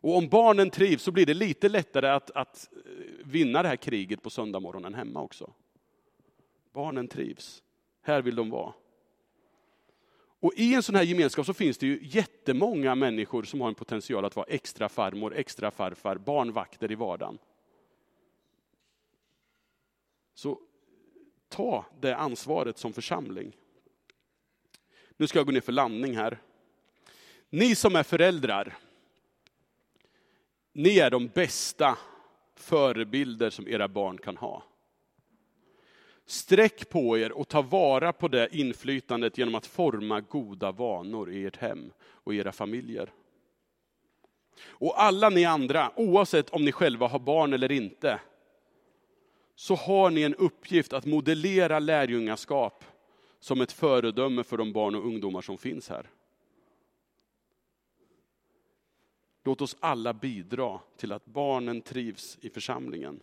Och 0.00 0.16
om 0.16 0.28
barnen 0.28 0.70
trivs 0.70 1.02
så 1.02 1.12
blir 1.12 1.26
det 1.26 1.34
lite 1.34 1.68
lättare 1.68 2.08
att, 2.08 2.30
att 2.30 2.68
vinna 3.24 3.62
det 3.62 3.68
här 3.68 3.76
kriget 3.76 4.22
på 4.22 4.30
söndagmorgonen 4.30 4.94
hemma 4.94 5.20
också. 5.20 5.52
Barnen 6.74 7.08
trivs. 7.08 7.62
Här 8.02 8.22
vill 8.22 8.34
de 8.34 8.50
vara. 8.50 8.72
Och 10.40 10.52
i 10.56 10.74
en 10.74 10.82
sån 10.82 10.94
här 10.94 11.02
gemenskap 11.02 11.46
så 11.46 11.54
finns 11.54 11.78
det 11.78 11.86
ju 11.86 11.98
jättemånga 12.02 12.94
människor 12.94 13.42
som 13.42 13.60
har 13.60 13.68
en 13.68 13.74
potential 13.74 14.24
att 14.24 14.36
vara 14.36 14.46
extra 14.46 14.88
farmor, 14.88 15.34
extra 15.34 15.70
farfar, 15.70 16.16
barnvakter 16.16 16.92
i 16.92 16.94
vardagen. 16.94 17.38
Så 20.34 20.60
ta 21.48 21.84
det 22.00 22.16
ansvaret 22.16 22.78
som 22.78 22.92
församling. 22.92 23.56
Nu 25.16 25.26
ska 25.26 25.38
jag 25.38 25.46
gå 25.46 25.52
ner 25.52 25.60
för 25.60 25.72
landning 25.72 26.16
här. 26.16 26.38
Ni 27.50 27.74
som 27.74 27.96
är 27.96 28.02
föräldrar, 28.02 28.76
ni 30.72 30.98
är 30.98 31.10
de 31.10 31.28
bästa 31.28 31.98
förebilder 32.54 33.50
som 33.50 33.68
era 33.68 33.88
barn 33.88 34.18
kan 34.18 34.36
ha. 34.36 34.62
Sträck 36.26 36.88
på 36.88 37.18
er 37.18 37.32
och 37.32 37.48
ta 37.48 37.62
vara 37.62 38.12
på 38.12 38.28
det 38.28 38.48
inflytandet 38.56 39.38
genom 39.38 39.54
att 39.54 39.66
forma 39.66 40.20
goda 40.20 40.72
vanor 40.72 41.32
i 41.32 41.46
ert 41.46 41.56
hem 41.56 41.92
och 42.02 42.34
i 42.34 42.36
era 42.36 42.52
familjer. 42.52 43.12
Och 44.62 45.02
alla 45.02 45.28
ni 45.28 45.44
andra, 45.44 45.92
oavsett 45.96 46.50
om 46.50 46.64
ni 46.64 46.72
själva 46.72 47.08
har 47.08 47.18
barn 47.18 47.52
eller 47.52 47.72
inte, 47.72 48.20
så 49.54 49.74
har 49.74 50.10
ni 50.10 50.22
en 50.22 50.34
uppgift 50.34 50.92
att 50.92 51.06
modellera 51.06 51.78
lärjungaskap 51.78 52.84
som 53.40 53.60
ett 53.60 53.72
föredöme 53.72 54.44
för 54.44 54.56
de 54.56 54.72
barn 54.72 54.94
och 54.94 55.06
ungdomar 55.06 55.40
som 55.40 55.58
finns 55.58 55.88
här. 55.88 56.10
Låt 59.44 59.60
oss 59.60 59.76
alla 59.80 60.12
bidra 60.12 60.80
till 60.96 61.12
att 61.12 61.26
barnen 61.26 61.80
trivs 61.80 62.38
i 62.40 62.50
församlingen. 62.50 63.20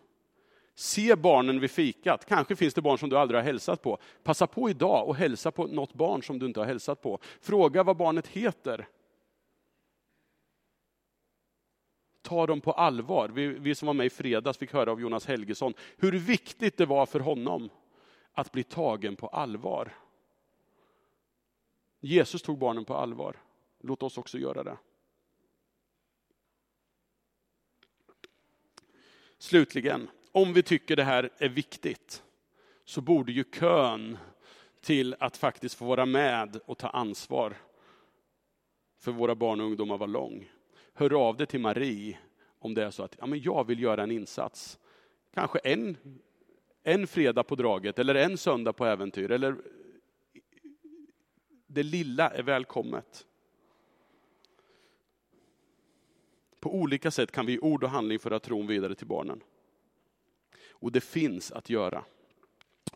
Se 0.76 1.16
barnen 1.16 1.60
vid 1.60 1.72
fikat. 1.72 2.26
Kanske 2.26 2.56
finns 2.56 2.74
det 2.74 2.82
barn 2.82 2.98
som 2.98 3.10
du 3.10 3.18
aldrig 3.18 3.40
har 3.40 3.46
hälsat 3.46 3.82
på. 3.82 3.98
Passa 4.24 4.48
på 4.48 4.70
idag 4.70 5.08
och 5.08 5.16
hälsa 5.16 5.52
på 5.52 5.68
något 5.68 5.94
barn 5.94 6.24
som 6.24 6.40
du 6.40 6.46
inte 6.46 6.60
har 6.60 6.68
hälsat 6.68 7.02
på. 7.02 7.20
Fråga 7.40 7.84
vad 7.84 7.98
barnet 7.98 8.28
heter. 8.28 8.88
ta 12.32 12.48
dem 12.48 12.62
på 12.62 12.72
allvar. 12.72 13.30
Vi, 13.30 13.48
vi 13.48 13.76
som 13.76 13.86
var 13.86 13.94
med 13.94 14.06
i 14.06 14.10
fredags 14.10 14.58
fick 14.58 14.74
höra 14.74 14.92
av 14.92 15.02
Jonas 15.02 15.26
Helgesson 15.26 15.74
hur 15.98 16.12
viktigt 16.12 16.78
det 16.78 16.86
var 16.86 17.06
för 17.06 17.20
honom 17.20 17.70
att 18.34 18.52
bli 18.52 18.64
tagen 18.64 19.16
på 19.16 19.28
allvar. 19.28 19.96
Jesus 22.00 22.42
tog 22.42 22.58
barnen 22.58 22.86
på 22.86 22.96
allvar. 22.96 23.36
Låt 23.80 24.04
oss 24.04 24.18
också 24.18 24.38
göra 24.38 24.64
det. 24.64 24.78
Slutligen, 29.38 30.10
om 30.32 30.54
vi 30.54 30.64
tycker 30.64 30.96
det 30.96 31.04
här 31.04 31.30
är 31.38 31.50
viktigt 31.50 32.24
så 32.86 33.02
borde 33.02 33.32
ju 33.32 33.44
kön 33.44 34.18
till 34.82 35.16
att 35.20 35.38
faktiskt 35.38 35.76
få 35.76 35.86
vara 35.86 36.06
med 36.06 36.60
och 36.66 36.78
ta 36.78 36.88
ansvar 36.90 37.54
för 39.00 39.12
våra 39.12 39.36
barn 39.36 39.60
och 39.60 39.66
ungdomar 39.66 39.98
vara 39.98 40.08
lång 40.08 40.50
hör 40.94 41.28
av 41.28 41.38
dig 41.38 41.48
till 41.48 41.60
Marie 41.60 42.18
om 42.60 42.74
det 42.74 42.84
är 42.84 42.92
så 42.92 43.04
att 43.04 43.16
ja, 43.20 43.26
men 43.26 43.42
jag 43.42 43.68
vill 43.68 43.82
göra 43.82 44.04
en 44.04 44.12
insats. 44.12 44.80
Kanske 45.34 45.60
en, 45.60 45.98
en 46.84 47.08
fredag 47.08 47.44
på 47.44 47.56
draget 47.56 48.00
eller 48.00 48.16
en 48.16 48.38
söndag 48.38 48.74
på 48.74 48.86
äventyr. 48.86 49.32
Eller 49.32 49.56
det 51.68 51.84
lilla 51.84 52.30
är 52.30 52.44
välkommet. 52.44 53.26
På 56.60 56.76
olika 56.76 57.12
sätt 57.12 57.32
kan 57.32 57.46
vi 57.46 57.54
i 57.54 57.60
ord 57.60 57.84
och 57.84 57.90
handling 57.90 58.20
föra 58.20 58.40
tron 58.40 58.68
vidare 58.68 58.96
till 58.96 59.08
barnen. 59.08 59.44
Och 60.82 60.92
det 60.92 61.02
finns 61.02 61.52
att 61.52 61.70
göra. 61.70 62.04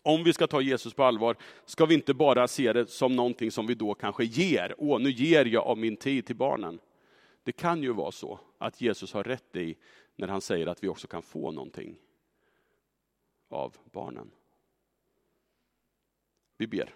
Om 0.01 0.23
vi 0.23 0.33
ska 0.33 0.47
ta 0.47 0.61
Jesus 0.61 0.93
på 0.93 1.03
allvar 1.03 1.37
ska 1.65 1.85
vi 1.85 1.95
inte 1.95 2.13
bara 2.13 2.47
se 2.47 2.73
det 2.73 2.89
som 2.89 3.15
någonting 3.15 3.51
som 3.51 3.67
vi 3.67 3.75
då 3.75 3.93
kanske 3.93 4.25
ger. 4.25 4.75
Åh, 4.77 4.99
nu 4.99 5.09
ger 5.09 5.45
jag 5.45 5.63
av 5.63 5.77
min 5.77 5.97
tid 5.97 6.25
till 6.25 6.35
barnen. 6.35 6.79
Det 7.43 7.51
kan 7.51 7.83
ju 7.83 7.93
vara 7.93 8.11
så 8.11 8.39
att 8.57 8.81
Jesus 8.81 9.13
har 9.13 9.23
rätt 9.23 9.55
i 9.55 9.75
när 10.15 10.27
han 10.27 10.41
säger 10.41 10.67
att 10.67 10.83
vi 10.83 10.87
också 10.87 11.07
kan 11.07 11.21
få 11.21 11.51
någonting 11.51 11.97
av 13.49 13.77
barnen. 13.91 14.31
Vi 16.57 16.67
ber. 16.67 16.93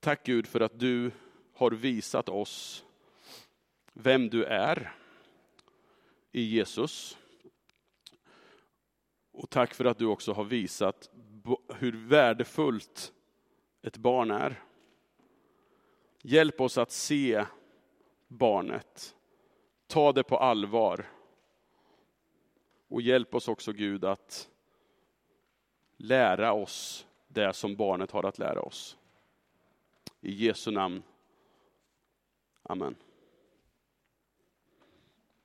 Tack 0.00 0.26
Gud 0.26 0.46
för 0.46 0.60
att 0.60 0.78
du 0.78 1.10
har 1.54 1.70
visat 1.70 2.28
oss 2.28 2.84
vem 3.92 4.28
du 4.28 4.44
är 4.44 5.03
i 6.34 6.42
Jesus. 6.42 7.18
Och 9.32 9.50
tack 9.50 9.74
för 9.74 9.84
att 9.84 9.98
du 9.98 10.06
också 10.06 10.32
har 10.32 10.44
visat 10.44 11.10
hur 11.74 11.92
värdefullt 12.06 13.12
ett 13.82 13.96
barn 13.96 14.30
är. 14.30 14.62
Hjälp 16.22 16.60
oss 16.60 16.78
att 16.78 16.90
se 16.90 17.44
barnet, 18.28 19.16
ta 19.86 20.12
det 20.12 20.22
på 20.22 20.38
allvar. 20.38 21.06
Och 22.88 23.02
hjälp 23.02 23.34
oss 23.34 23.48
också 23.48 23.72
Gud 23.72 24.04
att 24.04 24.50
lära 25.96 26.52
oss 26.52 27.06
det 27.28 27.52
som 27.52 27.76
barnet 27.76 28.10
har 28.10 28.22
att 28.22 28.38
lära 28.38 28.60
oss. 28.60 28.98
I 30.20 30.32
Jesu 30.32 30.70
namn. 30.70 31.02
Amen. 32.62 32.96